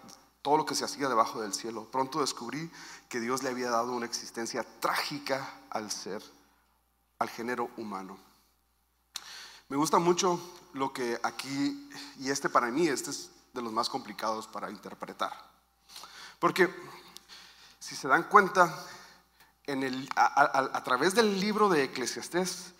todo 0.46 0.58
lo 0.58 0.64
que 0.64 0.76
se 0.76 0.84
hacía 0.84 1.08
debajo 1.08 1.40
del 1.40 1.52
cielo. 1.52 1.88
Pronto 1.90 2.20
descubrí 2.20 2.70
que 3.08 3.18
Dios 3.18 3.42
le 3.42 3.48
había 3.48 3.68
dado 3.68 3.90
una 3.90 4.06
existencia 4.06 4.64
trágica 4.78 5.44
al 5.70 5.90
ser, 5.90 6.22
al 7.18 7.28
género 7.28 7.68
humano. 7.76 8.16
Me 9.68 9.76
gusta 9.76 9.98
mucho 9.98 10.38
lo 10.72 10.92
que 10.92 11.18
aquí, 11.24 11.90
y 12.20 12.30
este 12.30 12.48
para 12.48 12.68
mí, 12.68 12.86
este 12.86 13.10
es 13.10 13.30
de 13.54 13.60
los 13.60 13.72
más 13.72 13.88
complicados 13.88 14.46
para 14.46 14.70
interpretar. 14.70 15.32
Porque 16.38 16.72
si 17.86 17.94
se 17.94 18.08
dan 18.08 18.24
cuenta, 18.24 18.84
a, 20.16 20.70
a 20.72 20.82
través 20.82 21.14
del 21.14 21.38
libro 21.38 21.68
de 21.68 21.84
Eclesiastés, 21.84 22.72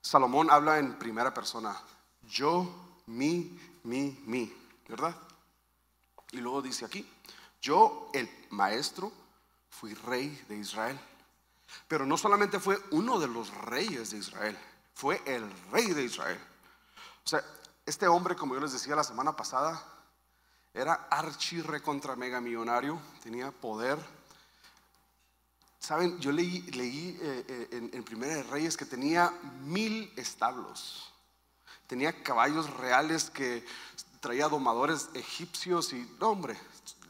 Salomón 0.00 0.50
habla 0.50 0.80
en 0.80 0.98
primera 0.98 1.32
persona, 1.32 1.80
yo, 2.22 2.68
mi, 3.06 3.56
mi, 3.84 4.20
mi, 4.26 4.52
¿verdad? 4.88 5.14
Y 6.32 6.38
luego 6.38 6.62
dice 6.62 6.84
aquí, 6.84 7.08
yo, 7.60 8.10
el 8.12 8.28
maestro, 8.50 9.12
fui 9.70 9.94
rey 9.94 10.30
de 10.48 10.56
Israel. 10.56 10.98
Pero 11.86 12.04
no 12.04 12.16
solamente 12.16 12.58
fue 12.58 12.82
uno 12.90 13.20
de 13.20 13.28
los 13.28 13.54
reyes 13.54 14.10
de 14.10 14.18
Israel, 14.18 14.58
fue 14.94 15.22
el 15.26 15.48
rey 15.70 15.92
de 15.92 16.02
Israel. 16.02 16.40
O 17.24 17.28
sea, 17.28 17.40
este 17.86 18.08
hombre, 18.08 18.34
como 18.34 18.54
yo 18.54 18.60
les 18.60 18.72
decía 18.72 18.96
la 18.96 19.04
semana 19.04 19.36
pasada, 19.36 19.80
era 20.74 21.08
archirre 21.10 21.82
contra 21.82 22.16
mega 22.16 22.40
millonario, 22.40 23.00
tenía 23.22 23.50
poder. 23.50 23.98
Saben, 25.78 26.18
yo 26.20 26.32
leí, 26.32 26.62
leí 26.72 27.18
eh, 27.20 27.44
eh, 27.48 27.68
en, 27.72 27.90
en 27.92 28.04
Primera 28.04 28.34
de 28.36 28.42
Reyes 28.44 28.76
que 28.76 28.84
tenía 28.84 29.32
mil 29.62 30.12
establos, 30.16 31.12
tenía 31.86 32.22
caballos 32.22 32.70
reales 32.70 33.30
que 33.30 33.64
traía 34.20 34.48
domadores 34.48 35.10
egipcios 35.14 35.92
y, 35.92 36.08
hombre, 36.20 36.56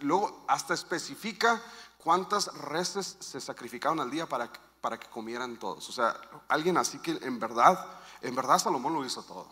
luego 0.00 0.44
hasta 0.48 0.72
especifica 0.72 1.62
cuántas 1.98 2.46
reses 2.54 3.16
se 3.20 3.40
sacrificaban 3.40 4.00
al 4.00 4.10
día 4.10 4.26
para, 4.26 4.50
para 4.80 4.98
que 4.98 5.08
comieran 5.08 5.58
todos. 5.58 5.88
O 5.88 5.92
sea, 5.92 6.18
alguien 6.48 6.78
así 6.78 6.98
que 6.98 7.12
en 7.12 7.38
verdad, 7.38 8.00
en 8.22 8.34
verdad 8.34 8.58
Salomón 8.58 8.94
lo 8.94 9.04
hizo 9.04 9.22
todo. 9.22 9.46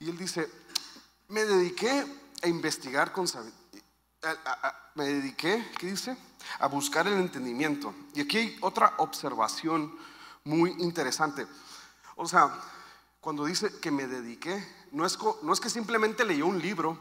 Y 0.00 0.10
él 0.10 0.18
dice, 0.18 0.50
me 1.28 1.44
dediqué 1.44 2.04
a 2.42 2.48
investigar 2.48 3.12
con 3.12 3.26
me 4.94 5.04
dediqué, 5.04 5.66
¿qué 5.78 5.86
dice? 5.86 6.16
A 6.58 6.66
buscar 6.66 7.06
el 7.06 7.14
entendimiento. 7.14 7.94
Y 8.14 8.20
aquí 8.20 8.38
hay 8.38 8.58
otra 8.60 8.94
observación 8.98 9.96
muy 10.44 10.70
interesante. 10.78 11.46
O 12.16 12.26
sea, 12.26 12.52
cuando 13.20 13.44
dice 13.44 13.78
que 13.80 13.90
me 13.90 14.06
dediqué, 14.06 14.66
no 14.92 15.06
es, 15.06 15.18
no 15.42 15.52
es 15.52 15.60
que 15.60 15.70
simplemente 15.70 16.24
leyó 16.24 16.46
un 16.46 16.60
libro, 16.60 16.98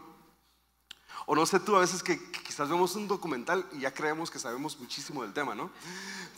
o 1.26 1.36
no 1.36 1.46
sé 1.46 1.60
tú, 1.60 1.76
a 1.76 1.82
veces 1.82 2.02
que, 2.02 2.32
quizás 2.32 2.70
vemos 2.70 2.96
un 2.96 3.08
documental 3.08 3.66
y 3.74 3.82
ya 3.82 3.94
creemos 3.94 4.32
que 4.32 4.40
sabemos 4.40 4.80
muchísimo 4.80 5.22
del 5.22 5.34
tema, 5.34 5.56
¿no? 5.56 5.70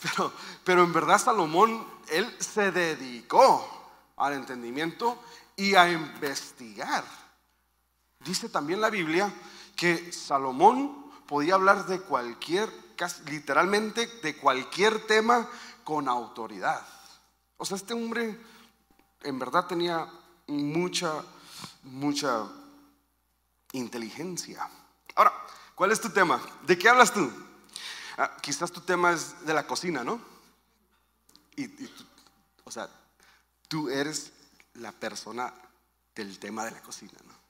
Pero, 0.02 0.32
pero 0.64 0.82
en 0.82 0.92
verdad 0.92 1.18
Salomón, 1.18 1.86
él 2.08 2.36
se 2.40 2.72
dedicó 2.72 3.64
al 4.16 4.34
entendimiento 4.34 5.22
y 5.56 5.76
a 5.76 5.90
investigar. 5.90 7.21
Dice 8.24 8.48
también 8.48 8.80
la 8.80 8.90
Biblia 8.90 9.32
que 9.76 10.12
Salomón 10.12 11.10
podía 11.26 11.54
hablar 11.54 11.86
de 11.86 12.00
cualquier, 12.00 12.70
literalmente 13.26 14.06
de 14.22 14.36
cualquier 14.36 15.06
tema 15.06 15.48
con 15.82 16.08
autoridad. 16.08 16.86
O 17.56 17.64
sea, 17.64 17.76
este 17.76 17.94
hombre 17.94 18.38
en 19.22 19.38
verdad 19.38 19.66
tenía 19.66 20.08
mucha, 20.46 21.24
mucha 21.84 22.48
inteligencia. 23.72 24.68
Ahora, 25.14 25.32
¿cuál 25.74 25.92
es 25.92 26.00
tu 26.00 26.10
tema? 26.10 26.40
¿De 26.66 26.78
qué 26.78 26.88
hablas 26.88 27.12
tú? 27.12 27.30
Ah, 28.18 28.36
quizás 28.40 28.70
tu 28.70 28.80
tema 28.82 29.12
es 29.12 29.44
de 29.46 29.54
la 29.54 29.66
cocina, 29.66 30.04
¿no? 30.04 30.20
Y, 31.56 31.68
o 32.64 32.70
sea, 32.70 32.88
tú 33.68 33.88
eres 33.88 34.32
la 34.74 34.92
persona 34.92 35.52
del 36.14 36.38
tema 36.38 36.64
de 36.64 36.72
la 36.72 36.82
cocina, 36.82 37.18
¿no? 37.26 37.41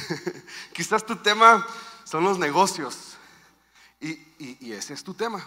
quizás 0.72 1.04
tu 1.04 1.16
tema 1.16 1.66
son 2.04 2.24
los 2.24 2.38
negocios 2.38 3.16
y, 4.00 4.72
ese 4.72 4.94
es 4.94 5.04
tu 5.04 5.14
tema. 5.14 5.46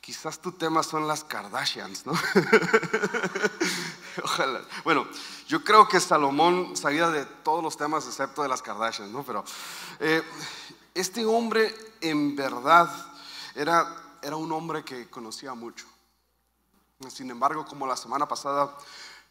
Quizás 0.00 0.38
tu 0.38 0.52
tema 0.52 0.82
son 0.82 1.06
las 1.06 1.24
Kardashians, 1.24 2.06
¿no? 2.06 2.12
Ojalá. 4.24 4.62
Bueno, 4.84 5.06
yo 5.48 5.62
creo 5.62 5.86
que 5.88 6.00
Salomón 6.00 6.76
sabía 6.76 7.10
de 7.10 7.26
todos 7.26 7.62
los 7.62 7.76
temas 7.76 8.06
excepto 8.06 8.42
de 8.42 8.48
las 8.48 8.62
Kardashians, 8.62 9.10
¿no? 9.10 9.24
Pero 9.24 9.44
eh, 10.00 10.22
este 10.94 11.26
hombre 11.26 11.74
en 12.00 12.36
verdad 12.36 12.88
era, 13.54 14.18
era 14.22 14.36
un 14.36 14.50
hombre 14.52 14.84
que 14.84 15.10
conocía 15.10 15.52
mucho. 15.54 15.86
Sin 17.08 17.30
embargo, 17.30 17.66
como 17.66 17.86
la 17.86 17.96
semana 17.96 18.26
pasada 18.26 18.74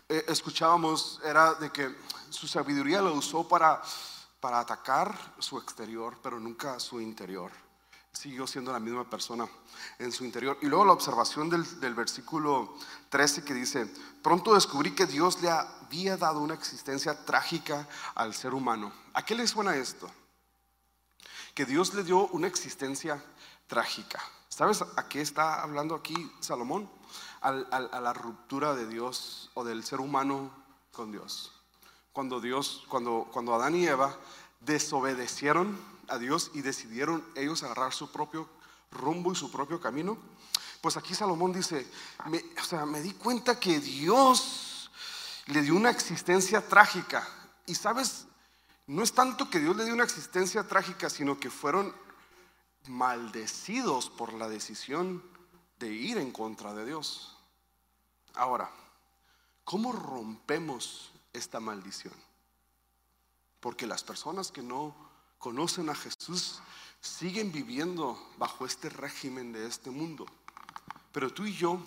eh, 0.07 0.25
escuchábamos, 0.27 1.19
era 1.23 1.53
de 1.55 1.71
que 1.71 1.95
su 2.29 2.47
sabiduría 2.47 3.01
lo 3.01 3.13
usó 3.13 3.47
para, 3.47 3.81
para 4.39 4.59
atacar 4.59 5.35
su 5.39 5.57
exterior, 5.57 6.17
pero 6.21 6.39
nunca 6.39 6.79
su 6.79 7.01
interior 7.01 7.51
siguió 8.15 8.47
siendo 8.47 8.71
la 8.71 8.79
misma 8.79 9.09
persona 9.09 9.47
en 9.99 10.11
su 10.11 10.23
interior. 10.23 10.57
Y 10.61 10.67
luego 10.67 10.85
la 10.85 10.93
observación 10.93 11.49
del, 11.49 11.93
versículo 11.93 12.75
13 13.09 13.43
que 13.43 13.53
dice, 13.53 13.91
pronto 14.21 14.53
descubrí 14.53 14.95
que 14.95 15.05
Dios 15.05 15.41
le 15.41 15.49
había 15.49 16.17
dado 16.17 16.39
una 16.39 16.53
existencia 16.53 17.25
trágica 17.25 17.87
al 18.15 18.33
ser 18.33 18.53
humano. 18.53 18.91
¿A 19.13 19.25
qué 19.25 19.35
le 19.35 19.47
suena 19.47 19.75
esto? 19.75 20.09
Que 21.53 21.65
Dios 21.65 21.93
le 21.93 22.03
dio 22.03 22.27
una 22.27 22.47
existencia 22.47 23.23
trágica. 23.67 24.21
¿Sabes 24.49 24.81
a 24.81 25.07
qué 25.09 25.21
está 25.21 25.61
hablando 25.61 25.95
aquí 25.95 26.31
Salomón? 26.39 26.89
A 27.41 27.51
la 27.51 28.13
ruptura 28.13 28.75
de 28.75 28.87
Dios 28.87 29.51
o 29.53 29.63
del 29.63 29.83
ser 29.83 29.99
humano 29.99 30.51
con 30.91 31.11
Dios. 31.11 31.51
Cuando 32.11 32.39
Dios, 32.39 32.85
cuando, 32.87 33.27
cuando 33.31 33.53
Adán 33.53 33.75
y 33.75 33.85
Eva 33.85 34.17
desobedecieron 34.61 35.77
a 36.07 36.17
Dios 36.17 36.51
y 36.53 36.61
decidieron 36.61 37.23
ellos 37.35 37.63
agarrar 37.63 37.93
su 37.93 38.11
propio 38.11 38.47
rumbo 38.91 39.31
y 39.31 39.35
su 39.35 39.51
propio 39.51 39.81
camino, 39.81 40.17
pues 40.81 40.97
aquí 40.97 41.13
Salomón 41.13 41.51
dice, 41.51 41.85
me, 42.27 42.43
o 42.59 42.63
sea, 42.63 42.85
me 42.85 43.01
di 43.01 43.11
cuenta 43.13 43.59
que 43.59 43.79
Dios 43.79 44.91
le 45.47 45.61
dio 45.61 45.75
una 45.75 45.89
existencia 45.89 46.65
trágica. 46.67 47.27
Y 47.65 47.75
sabes, 47.75 48.27
no 48.87 49.03
es 49.03 49.11
tanto 49.11 49.49
que 49.49 49.59
Dios 49.59 49.75
le 49.75 49.85
dio 49.85 49.93
una 49.93 50.03
existencia 50.03 50.63
trágica, 50.63 51.09
sino 51.09 51.39
que 51.39 51.49
fueron 51.49 51.93
maldecidos 52.87 54.09
por 54.09 54.33
la 54.33 54.47
decisión 54.47 55.23
de 55.79 55.91
ir 55.91 56.17
en 56.17 56.31
contra 56.31 56.73
de 56.73 56.85
Dios. 56.85 57.37
Ahora, 58.33 58.69
¿cómo 59.63 59.91
rompemos 59.91 61.11
esta 61.33 61.59
maldición? 61.59 62.13
Porque 63.59 63.87
las 63.87 64.03
personas 64.03 64.51
que 64.51 64.61
no 64.61 64.95
conocen 65.37 65.89
a 65.89 65.95
Jesús 65.95 66.59
siguen 67.01 67.51
viviendo 67.51 68.17
bajo 68.37 68.65
este 68.65 68.89
régimen 68.89 69.53
de 69.53 69.67
este 69.67 69.89
mundo. 69.89 70.25
Pero 71.11 71.33
tú 71.33 71.45
y 71.45 71.53
yo 71.53 71.79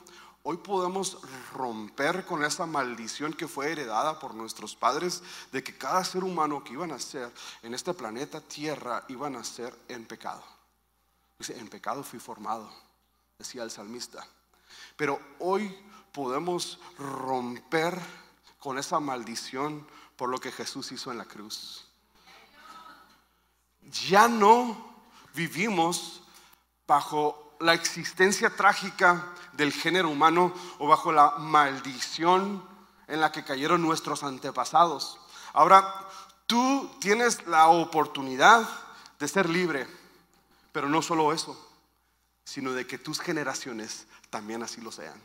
Hoy 0.44 0.56
podemos 0.56 1.18
romper 1.52 2.24
con 2.24 2.42
esa 2.42 2.64
maldición 2.64 3.34
que 3.34 3.48
fue 3.48 3.70
heredada 3.70 4.18
por 4.18 4.34
nuestros 4.34 4.74
padres 4.74 5.22
de 5.52 5.62
que 5.62 5.76
cada 5.76 6.02
ser 6.04 6.24
humano 6.24 6.64
que 6.64 6.72
iba 6.72 6.84
a 6.84 6.88
nacer 6.88 7.30
en 7.62 7.74
este 7.74 7.92
planeta 7.92 8.40
Tierra 8.40 9.04
iba 9.08 9.26
a 9.26 9.30
nacer 9.30 9.76
en 9.88 10.06
pecado. 10.06 10.42
Dice, 11.38 11.58
en 11.58 11.68
pecado 11.68 12.02
fui 12.02 12.18
formado, 12.18 12.70
decía 13.38 13.62
el 13.62 13.70
salmista. 13.70 14.26
Pero 14.96 15.20
hoy 15.38 15.72
podemos 16.12 16.80
romper 16.98 17.96
con 18.58 18.78
esa 18.78 18.98
maldición 18.98 19.86
por 20.16 20.28
lo 20.28 20.40
que 20.40 20.50
Jesús 20.50 20.90
hizo 20.90 21.12
en 21.12 21.18
la 21.18 21.24
cruz. 21.24 21.86
Ya 24.10 24.26
no 24.26 24.92
vivimos 25.34 26.20
bajo 26.84 27.54
la 27.60 27.74
existencia 27.74 28.50
trágica 28.50 29.32
del 29.52 29.72
género 29.72 30.08
humano 30.08 30.52
o 30.80 30.88
bajo 30.88 31.12
la 31.12 31.36
maldición 31.38 32.60
en 33.06 33.20
la 33.20 33.30
que 33.30 33.44
cayeron 33.44 33.82
nuestros 33.82 34.24
antepasados. 34.24 35.16
Ahora, 35.52 36.08
tú 36.48 36.90
tienes 36.98 37.46
la 37.46 37.68
oportunidad 37.68 38.68
de 39.20 39.28
ser 39.28 39.48
libre, 39.48 39.86
pero 40.72 40.88
no 40.88 41.02
solo 41.02 41.32
eso, 41.32 41.67
sino 42.48 42.72
de 42.72 42.86
que 42.86 42.96
tus 42.96 43.20
generaciones 43.20 44.06
también 44.30 44.62
así 44.62 44.80
lo 44.80 44.90
sean. 44.90 45.20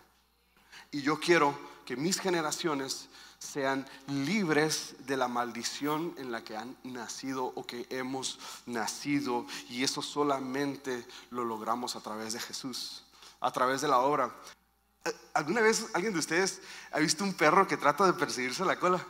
Y 0.91 1.03
yo 1.03 1.21
quiero 1.21 1.57
que 1.85 1.95
mis 1.95 2.19
generaciones 2.19 3.07
sean 3.39 3.87
libres 4.07 4.95
de 5.07 5.15
la 5.15 5.29
maldición 5.29 6.13
en 6.17 6.33
la 6.33 6.43
que 6.43 6.57
han 6.57 6.75
nacido 6.83 7.45
o 7.45 7.65
que 7.65 7.87
hemos 7.89 8.39
nacido. 8.65 9.45
Y 9.69 9.85
eso 9.85 10.01
solamente 10.01 11.07
lo 11.29 11.45
logramos 11.45 11.95
a 11.95 12.01
través 12.01 12.33
de 12.33 12.41
Jesús, 12.41 13.05
a 13.39 13.51
través 13.51 13.79
de 13.79 13.87
la 13.87 13.99
obra. 13.99 14.35
Eh, 15.05 15.15
¿Alguna 15.33 15.61
vez 15.61 15.85
alguien 15.93 16.11
de 16.11 16.19
ustedes 16.19 16.61
ha 16.91 16.99
visto 16.99 17.23
un 17.23 17.35
perro 17.35 17.65
que 17.65 17.77
trata 17.77 18.05
de 18.05 18.13
perseguirse 18.13 18.65
la 18.65 18.77
cola? 18.77 19.01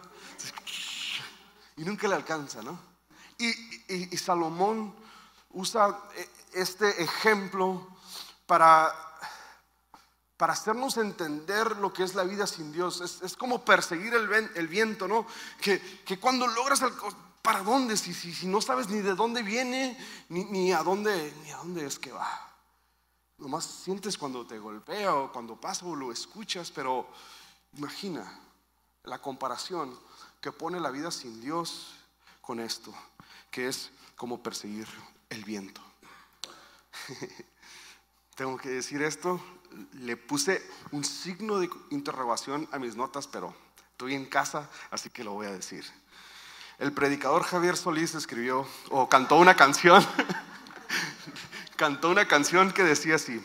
Y 1.78 1.84
nunca 1.84 2.08
le 2.08 2.14
alcanza, 2.14 2.62
¿no? 2.62 2.80
Y, 3.40 4.16
Salomón 4.18 4.96
usa 5.50 6.00
eh, 6.16 6.30
este 6.54 7.02
ejemplo 7.02 7.90
para 8.46 8.94
para 10.44 10.54
hacernos 10.54 10.98
entender 10.98 11.78
lo 11.78 11.94
que 11.94 12.04
es 12.04 12.16
la 12.16 12.26
vida 12.26 12.46
sin 12.48 12.74
Dios. 12.74 13.00
Es, 13.22 13.38
como 13.38 13.64
perseguir 13.64 14.14
el, 14.14 14.68
viento, 14.68 15.08
¿no? 15.08 15.26
Que, 15.62 15.80
cuando 16.20 16.48
logras 16.48 16.82
el, 16.82 16.92
¿para 17.42 17.62
dónde? 17.64 17.96
Si, 17.96 18.14
si, 18.14 18.46
no 18.48 18.60
sabes 18.60 18.90
ni 18.90 19.00
de 19.00 19.16
dónde 19.16 19.42
viene, 19.42 19.98
ni, 20.28 20.74
a 20.74 20.84
dónde, 20.84 21.34
ni 21.44 21.52
a 21.52 21.58
dónde 21.60 21.86
es 21.86 21.98
que 21.98 22.12
va. 22.12 22.52
Nomás 23.38 23.64
sientes 23.64 24.18
cuando 24.18 24.46
te 24.46 24.60
golpea 24.60 25.16
o 25.16 25.32
cuando 25.32 25.56
pasa 25.56 25.86
o 25.86 25.96
lo 25.96 26.12
escuchas, 26.12 26.72
pero 26.72 27.08
imagina 27.78 28.40
la 29.04 29.20
comparación 29.20 29.98
que 30.42 30.52
pone 30.52 30.78
la 30.82 30.92
vida 30.92 31.10
sin 31.10 31.40
Dios 31.40 31.94
con 32.42 32.60
esto, 32.60 32.94
que 33.50 33.70
es 33.70 33.92
como 34.18 34.44
perseguir 34.44 34.90
el 35.30 35.46
viento. 35.46 35.82
Tengo 38.36 38.58
que 38.58 38.70
decir 38.70 39.04
esto, 39.04 39.40
le 39.94 40.18
puse 40.18 40.68
un 40.92 41.04
signo 41.04 41.60
de 41.60 41.70
interrogación 41.92 42.68
a 42.72 42.80
mis 42.80 42.96
notas, 42.96 43.28
pero 43.28 43.54
estoy 43.92 44.16
en 44.16 44.26
casa, 44.26 44.70
así 44.90 45.12
que 45.12 45.24
lo 45.24 45.34
voy 45.34 45.46
a 45.46 45.52
decir. 45.52 45.86
El 46.80 46.92
predicador 46.94 47.44
Javier 47.44 47.78
Solís 47.78 48.16
escribió 48.16 48.68
o 48.90 49.08
cantó 49.08 49.36
una 49.36 49.56
canción, 49.56 50.04
cantó 51.76 52.10
una 52.10 52.28
canción 52.28 52.72
que 52.72 52.84
decía 52.84 53.16
así, 53.16 53.40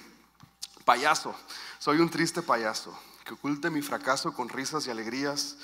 payaso, 0.86 1.34
soy 1.78 1.98
un 1.98 2.08
triste 2.08 2.40
payaso, 2.40 2.98
que 3.24 3.34
oculte 3.34 3.68
mi 3.68 3.82
fracaso 3.82 4.32
con 4.32 4.48
risas 4.48 4.86
y 4.86 4.90
alegrías 4.90 5.58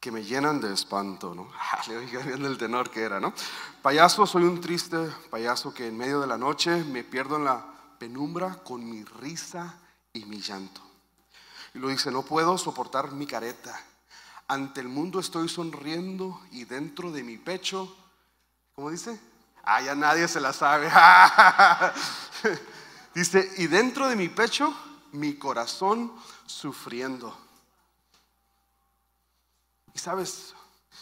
que 0.00 0.10
me 0.10 0.24
llenan 0.24 0.60
de 0.60 0.74
espanto, 0.74 1.36
¿no? 1.36 1.48
Le 1.86 1.98
oiga 1.98 2.20
bien 2.22 2.44
el 2.44 2.58
tenor 2.58 2.90
que 2.90 3.02
era, 3.02 3.20
¿no? 3.20 3.32
Payaso, 3.80 4.26
soy 4.26 4.42
un 4.42 4.60
triste 4.60 4.98
payaso 5.30 5.72
que 5.72 5.86
en 5.86 5.96
medio 5.96 6.20
de 6.20 6.26
la 6.26 6.36
noche 6.36 6.82
me 6.82 7.04
pierdo 7.04 7.36
en 7.36 7.44
la 7.44 7.75
penumbra 7.98 8.62
con 8.62 8.88
mi 8.88 9.04
risa 9.04 9.78
y 10.12 10.24
mi 10.24 10.40
llanto. 10.40 10.80
Y 11.74 11.78
lo 11.78 11.88
dice, 11.88 12.10
no 12.10 12.22
puedo 12.22 12.56
soportar 12.56 13.12
mi 13.12 13.26
careta. 13.26 13.78
Ante 14.48 14.80
el 14.80 14.88
mundo 14.88 15.20
estoy 15.20 15.48
sonriendo 15.48 16.40
y 16.52 16.64
dentro 16.64 17.10
de 17.10 17.22
mi 17.22 17.36
pecho, 17.36 17.94
¿cómo 18.74 18.90
dice? 18.90 19.20
Ah, 19.62 19.82
ya 19.82 19.94
nadie 19.94 20.28
se 20.28 20.40
la 20.40 20.52
sabe. 20.52 20.90
dice, 23.14 23.52
y 23.58 23.66
dentro 23.66 24.08
de 24.08 24.16
mi 24.16 24.28
pecho, 24.28 24.74
mi 25.12 25.34
corazón 25.34 26.12
sufriendo. 26.46 27.36
Y 29.92 29.98
sabes, 29.98 30.54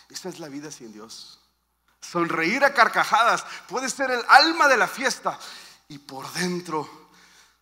esa 0.08 0.28
es 0.28 0.38
la 0.38 0.48
vida 0.48 0.70
sin 0.70 0.92
Dios. 0.92 1.38
Sonreír 2.00 2.64
a 2.64 2.74
carcajadas 2.74 3.44
puede 3.68 3.88
ser 3.88 4.10
el 4.10 4.22
alma 4.28 4.68
de 4.68 4.76
la 4.76 4.86
fiesta 4.86 5.38
y 5.88 5.98
por 5.98 6.30
dentro 6.32 6.88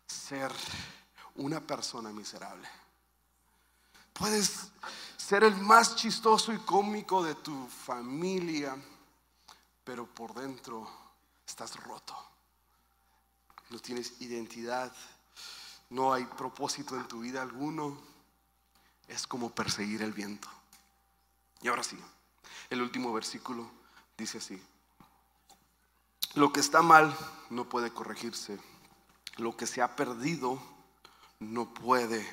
ser 0.06 0.52
una 1.36 1.60
persona 1.60 2.10
miserable. 2.10 2.68
Puedes 4.12 4.70
ser 5.16 5.44
el 5.44 5.56
más 5.56 5.96
chistoso 5.96 6.52
y 6.52 6.58
cómico 6.58 7.22
de 7.22 7.34
tu 7.36 7.66
familia, 7.66 8.76
pero 9.84 10.06
por 10.06 10.34
dentro 10.34 10.88
estás 11.46 11.76
roto. 11.76 12.16
No 13.70 13.78
tienes 13.78 14.20
identidad, 14.20 14.92
no 15.90 16.12
hay 16.12 16.24
propósito 16.24 16.96
en 16.96 17.08
tu 17.08 17.20
vida 17.20 17.42
alguno. 17.42 17.98
Es 19.08 19.26
como 19.26 19.50
perseguir 19.50 20.02
el 20.02 20.12
viento. 20.12 20.48
Y 21.62 21.68
ahora 21.68 21.82
sí, 21.82 21.98
el 22.70 22.82
último 22.82 23.12
versículo 23.12 23.70
dice 24.16 24.38
así. 24.38 24.60
Lo 26.34 26.52
que 26.52 26.60
está 26.60 26.80
mal 26.80 27.14
no 27.50 27.68
puede 27.68 27.92
corregirse. 27.92 28.58
Lo 29.36 29.54
que 29.56 29.66
se 29.66 29.82
ha 29.82 29.96
perdido 29.96 30.58
no 31.40 31.74
puede 31.74 32.26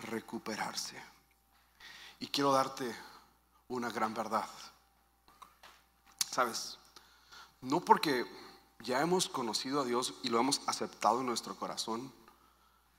recuperarse. 0.00 0.96
Y 2.20 2.28
quiero 2.28 2.52
darte 2.52 2.94
una 3.68 3.90
gran 3.90 4.14
verdad. 4.14 4.48
¿Sabes? 6.30 6.78
No 7.60 7.80
porque 7.80 8.26
ya 8.80 9.00
hemos 9.00 9.28
conocido 9.28 9.80
a 9.80 9.84
Dios 9.84 10.14
y 10.22 10.28
lo 10.28 10.40
hemos 10.40 10.62
aceptado 10.66 11.20
en 11.20 11.26
nuestro 11.26 11.54
corazón, 11.56 12.12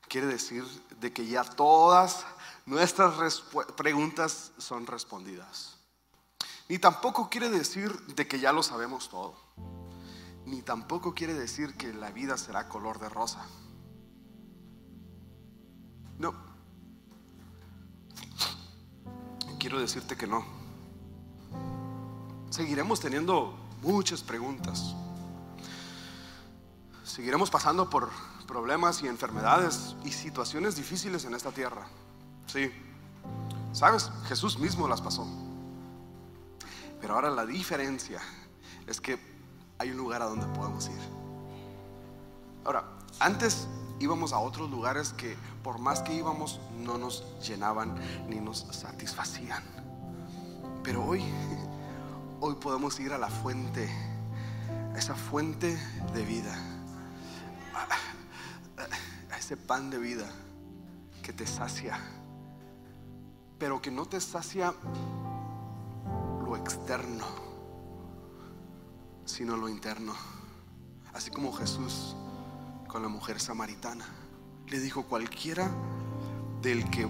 quiere 0.08 0.28
decir 0.28 0.64
de 1.00 1.12
que 1.12 1.26
ya 1.26 1.44
todas 1.44 2.26
nuestras 2.66 3.42
preguntas 3.76 4.52
son 4.58 4.86
respondidas. 4.86 5.78
Ni 6.68 6.80
tampoco 6.80 7.30
quiere 7.30 7.50
decir 7.50 7.92
de 8.08 8.28
que 8.28 8.40
ya 8.40 8.52
lo 8.52 8.64
sabemos 8.64 9.10
todo. 9.10 9.45
Ni 10.46 10.62
tampoco 10.62 11.14
quiere 11.14 11.34
decir 11.34 11.76
que 11.76 11.94
la 11.94 12.12
vida 12.12 12.38
será 12.38 12.70
color 12.70 13.00
de 13.00 13.10
rosa. 13.10 13.46
No. 16.20 16.34
Quiero 19.60 19.80
decirte 19.80 20.16
que 20.16 20.28
no. 20.28 20.46
Seguiremos 22.50 23.00
teniendo 23.00 23.58
muchas 23.82 24.22
preguntas. 24.22 24.96
Seguiremos 27.04 27.50
pasando 27.50 27.90
por 27.90 28.10
problemas 28.46 29.02
y 29.02 29.08
enfermedades 29.08 29.96
y 30.04 30.12
situaciones 30.12 30.76
difíciles 30.76 31.26
en 31.26 31.34
esta 31.34 31.52
tierra. 31.52 31.88
Sí. 32.46 32.72
¿Sabes? 33.74 34.12
Jesús 34.28 34.60
mismo 34.60 34.88
las 34.88 35.02
pasó. 35.02 35.28
Pero 37.02 37.16
ahora 37.16 37.30
la 37.30 37.46
diferencia 37.46 38.22
es 38.88 39.02
que 39.02 39.35
hay 39.78 39.92
un 39.92 39.98
lugar 39.98 40.22
a 40.22 40.26
donde 40.26 40.46
podemos 40.48 40.88
ir. 40.88 41.00
Ahora, 42.64 42.86
antes 43.20 43.68
íbamos 44.00 44.34
a 44.34 44.40
otros 44.40 44.70
lugares 44.70 45.14
que 45.14 45.36
por 45.64 45.80
más 45.80 46.02
que 46.02 46.14
íbamos 46.14 46.60
no 46.80 46.98
nos 46.98 47.24
llenaban 47.46 47.96
ni 48.28 48.40
nos 48.40 48.60
satisfacían. 48.72 49.64
Pero 50.84 51.04
hoy, 51.04 51.24
hoy 52.40 52.56
podemos 52.56 53.00
ir 53.00 53.14
a 53.14 53.18
la 53.18 53.30
fuente, 53.30 53.90
a 54.94 54.98
esa 54.98 55.16
fuente 55.16 55.78
de 56.14 56.26
vida, 56.26 56.56
a 59.32 59.38
ese 59.38 59.58
pan 59.58 59.90
de 59.90 59.98
vida 59.98 60.28
que 61.24 61.34
te 61.34 61.48
sacia, 61.48 62.00
pero 63.58 63.82
que 63.82 63.90
no 63.90 64.06
te 64.06 64.22
sacia 64.22 64.74
lo 66.44 66.56
externo, 66.56 67.26
sino 69.26 69.58
lo 69.58 69.68
interno. 69.68 70.14
Así 71.14 71.32
como 71.32 71.52
Jesús 71.54 72.16
con 72.88 73.02
la 73.02 73.10
mujer 73.10 73.40
samaritana. 73.40 74.06
Le 74.68 74.80
dijo, 74.80 75.04
cualquiera 75.04 75.70
del 76.62 76.90
que 76.90 77.08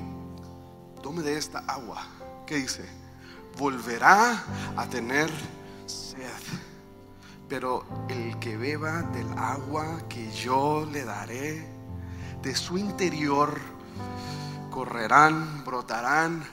tome 1.04 1.22
de 1.22 1.38
esta 1.38 1.60
agua, 1.60 2.02
¿qué 2.48 2.56
dice? 2.56 2.90
Volverá 3.58 4.44
a 4.76 4.88
tener 4.90 5.30
sed. 5.86 6.30
Pero 7.48 7.86
el 8.10 8.40
que 8.40 8.58
beba 8.58 9.04
del 9.04 9.32
agua 9.38 10.08
que 10.10 10.32
yo 10.32 10.88
le 10.92 11.06
daré, 11.06 11.68
de 12.42 12.56
su 12.56 12.78
interior 12.78 13.60
correrán, 14.72 15.64
brotarán 15.64 16.44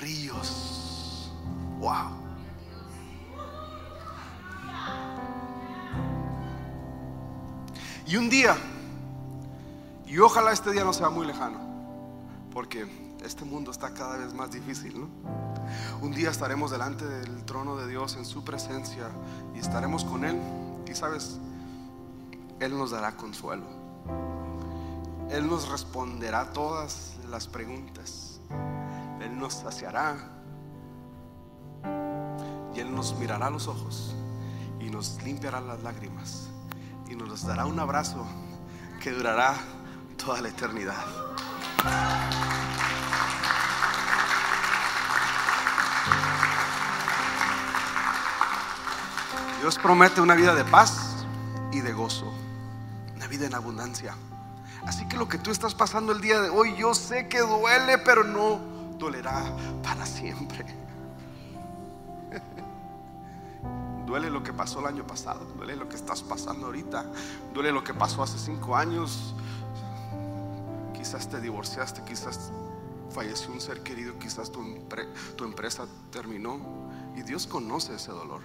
ríos. 0.00 1.30
Wow. 1.78 2.23
Y 8.06 8.16
un 8.16 8.28
día, 8.28 8.54
y 10.06 10.18
ojalá 10.18 10.52
este 10.52 10.72
día 10.72 10.84
no 10.84 10.92
sea 10.92 11.08
muy 11.08 11.26
lejano, 11.26 11.58
porque 12.52 12.86
este 13.24 13.46
mundo 13.46 13.70
está 13.70 13.94
cada 13.94 14.18
vez 14.18 14.34
más 14.34 14.50
difícil, 14.50 15.00
¿no? 15.00 15.08
Un 16.02 16.12
día 16.12 16.30
estaremos 16.30 16.70
delante 16.70 17.06
del 17.06 17.46
trono 17.46 17.76
de 17.76 17.88
Dios 17.88 18.16
en 18.16 18.26
su 18.26 18.44
presencia 18.44 19.08
y 19.54 19.58
estaremos 19.58 20.04
con 20.04 20.26
Él. 20.26 20.38
Y 20.86 20.94
sabes, 20.94 21.38
Él 22.60 22.76
nos 22.76 22.90
dará 22.90 23.16
consuelo. 23.16 23.64
Él 25.30 25.48
nos 25.48 25.70
responderá 25.70 26.52
todas 26.52 27.16
las 27.30 27.46
preguntas. 27.46 28.38
Él 29.22 29.38
nos 29.38 29.54
saciará. 29.54 30.30
Y 32.74 32.80
Él 32.80 32.94
nos 32.94 33.18
mirará 33.18 33.46
a 33.46 33.50
los 33.50 33.66
ojos 33.66 34.14
y 34.78 34.90
nos 34.90 35.22
limpiará 35.22 35.62
las 35.62 35.82
lágrimas 35.82 36.50
y 37.08 37.14
nos 37.14 37.46
dará 37.46 37.66
un 37.66 37.78
abrazo 37.78 38.26
que 39.00 39.10
durará 39.10 39.54
toda 40.16 40.40
la 40.40 40.48
eternidad. 40.48 41.04
Dios 49.60 49.78
promete 49.78 50.20
una 50.20 50.34
vida 50.34 50.54
de 50.54 50.64
paz 50.64 51.24
y 51.72 51.80
de 51.80 51.92
gozo, 51.92 52.32
una 53.14 53.26
vida 53.28 53.46
en 53.46 53.54
abundancia. 53.54 54.14
Así 54.86 55.06
que 55.08 55.16
lo 55.16 55.26
que 55.26 55.38
tú 55.38 55.50
estás 55.50 55.74
pasando 55.74 56.12
el 56.12 56.20
día 56.20 56.40
de 56.40 56.50
hoy, 56.50 56.76
yo 56.76 56.94
sé 56.94 57.28
que 57.28 57.40
duele, 57.40 57.98
pero 57.98 58.24
no 58.24 58.60
dolerá 58.98 59.42
para 59.82 60.04
siempre. 60.04 60.66
Duele 64.06 64.30
lo 64.30 64.42
que 64.42 64.52
pasó 64.52 64.80
el 64.80 64.86
año 64.86 65.06
pasado, 65.06 65.46
duele 65.56 65.76
lo 65.76 65.88
que 65.88 65.96
estás 65.96 66.22
pasando 66.22 66.66
ahorita, 66.66 67.10
duele 67.54 67.72
lo 67.72 67.82
que 67.82 67.94
pasó 67.94 68.22
hace 68.22 68.38
cinco 68.38 68.76
años. 68.76 69.34
Quizás 70.92 71.28
te 71.28 71.40
divorciaste, 71.40 72.02
quizás 72.04 72.52
falleció 73.14 73.52
un 73.52 73.60
ser 73.60 73.80
querido, 73.82 74.18
quizás 74.18 74.50
tu, 74.50 74.60
empresa 75.44 75.86
terminó. 76.10 76.58
Y 77.16 77.22
Dios 77.22 77.46
conoce 77.46 77.94
ese 77.94 78.10
dolor. 78.10 78.40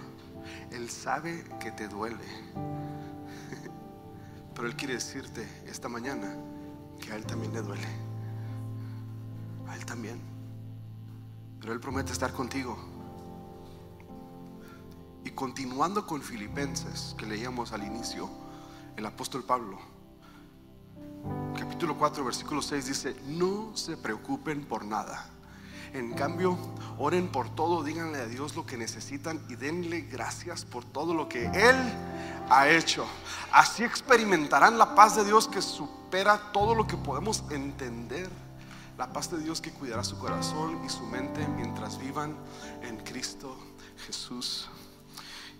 Él 0.70 0.88
sabe 0.88 1.44
que 1.58 1.72
te 1.72 1.88
duele. 1.88 2.24
Pero 4.54 4.68
Él 4.68 4.76
quiere 4.76 4.94
decirte 4.94 5.46
esta 5.66 5.88
mañana 5.88 6.36
que 7.00 7.12
a 7.12 7.16
Él 7.16 7.26
también 7.26 7.52
le 7.52 7.62
duele. 7.62 7.88
A 9.68 9.76
Él 9.76 9.84
también. 9.84 10.20
Pero 11.60 11.72
Él 11.72 11.80
promete 11.80 12.12
estar 12.12 12.32
contigo. 12.32 12.78
Y 15.24 15.30
continuando 15.30 16.06
con 16.06 16.22
Filipenses, 16.22 17.14
que 17.18 17.26
leíamos 17.26 17.72
al 17.72 17.84
inicio, 17.84 18.30
el 18.96 19.06
apóstol 19.06 19.44
Pablo, 19.44 19.78
capítulo 21.58 21.96
4, 21.96 22.24
versículo 22.24 22.62
6 22.62 22.86
dice, 22.86 23.16
no 23.26 23.76
se 23.76 23.96
preocupen 23.96 24.64
por 24.64 24.84
nada. 24.84 25.30
En 25.92 26.12
cambio, 26.14 26.56
oren 26.98 27.28
por 27.28 27.54
todo, 27.54 27.82
díganle 27.82 28.18
a 28.18 28.26
Dios 28.26 28.54
lo 28.54 28.64
que 28.64 28.76
necesitan 28.76 29.44
y 29.48 29.56
denle 29.56 30.02
gracias 30.02 30.64
por 30.64 30.84
todo 30.84 31.14
lo 31.14 31.28
que 31.28 31.46
Él 31.46 31.76
ha 32.48 32.68
hecho. 32.68 33.04
Así 33.52 33.82
experimentarán 33.82 34.78
la 34.78 34.94
paz 34.94 35.16
de 35.16 35.24
Dios 35.24 35.48
que 35.48 35.60
supera 35.60 36.52
todo 36.52 36.74
lo 36.74 36.86
que 36.86 36.96
podemos 36.96 37.42
entender. 37.50 38.30
La 38.96 39.12
paz 39.12 39.30
de 39.30 39.38
Dios 39.38 39.60
que 39.60 39.72
cuidará 39.72 40.04
su 40.04 40.18
corazón 40.18 40.80
y 40.84 40.88
su 40.88 41.02
mente 41.06 41.46
mientras 41.56 41.98
vivan 41.98 42.36
en 42.82 42.98
Cristo 42.98 43.56
Jesús. 44.06 44.68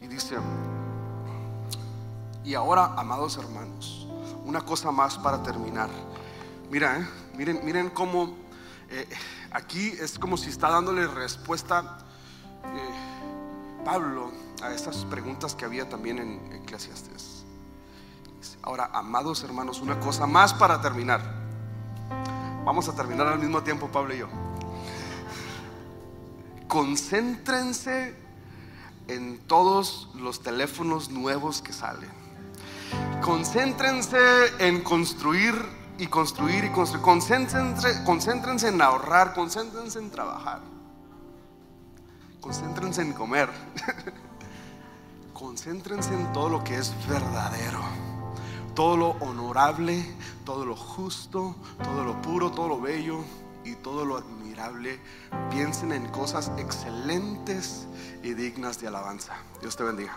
Y 0.00 0.06
dice, 0.06 0.36
y 2.44 2.54
ahora, 2.54 2.94
amados 2.96 3.36
hermanos, 3.36 4.06
una 4.44 4.62
cosa 4.62 4.90
más 4.90 5.18
para 5.18 5.42
terminar. 5.42 5.90
Mira, 6.70 6.98
eh, 6.98 7.06
miren, 7.36 7.60
miren 7.64 7.90
cómo 7.90 8.34
eh, 8.88 9.08
aquí 9.52 9.88
es 10.00 10.18
como 10.18 10.36
si 10.36 10.50
está 10.50 10.68
dándole 10.68 11.06
respuesta 11.06 11.98
eh, 12.64 13.84
Pablo 13.84 14.32
a 14.62 14.72
estas 14.72 15.04
preguntas 15.04 15.54
que 15.54 15.64
había 15.64 15.88
también 15.88 16.18
en 16.18 16.52
Eclesiastes. 16.62 17.44
Ahora, 18.62 18.90
amados 18.92 19.42
hermanos, 19.44 19.80
una 19.80 19.98
cosa 20.00 20.26
más 20.26 20.52
para 20.52 20.80
terminar. 20.80 21.20
Vamos 22.64 22.88
a 22.88 22.94
terminar 22.94 23.26
al 23.26 23.38
mismo 23.38 23.62
tiempo, 23.62 23.88
Pablo 23.88 24.14
y 24.14 24.18
yo. 24.18 24.28
Concéntrense 26.66 28.16
en 29.08 29.38
todos 29.46 30.08
los 30.14 30.42
teléfonos 30.42 31.10
nuevos 31.10 31.62
que 31.62 31.72
salen. 31.72 32.10
Concéntrense 33.22 34.18
en 34.58 34.82
construir 34.82 35.54
y 35.98 36.06
construir 36.06 36.64
y 36.64 36.70
construir. 36.70 37.02
Concéntrense, 37.02 38.04
concéntrense 38.04 38.68
en 38.68 38.80
ahorrar, 38.80 39.34
concéntrense 39.34 39.98
en 39.98 40.10
trabajar. 40.10 40.60
Concéntrense 42.40 43.02
en 43.02 43.12
comer. 43.12 43.50
concéntrense 45.34 46.14
en 46.14 46.32
todo 46.32 46.48
lo 46.48 46.64
que 46.64 46.76
es 46.76 46.94
verdadero. 47.08 47.80
Todo 48.74 48.96
lo 48.96 49.10
honorable, 49.20 50.04
todo 50.44 50.64
lo 50.64 50.76
justo, 50.76 51.54
todo 51.82 52.04
lo 52.04 52.20
puro, 52.22 52.50
todo 52.50 52.68
lo 52.68 52.80
bello 52.80 53.20
y 53.64 53.74
todo 53.74 54.04
lo 54.04 54.16
Piensen 55.50 55.92
en 55.92 56.06
cosas 56.08 56.50
excelentes 56.58 57.86
y 58.22 58.34
dignas 58.34 58.80
de 58.80 58.88
alabanza. 58.88 59.36
Dios 59.60 59.76
te 59.76 59.84
bendiga. 59.84 60.16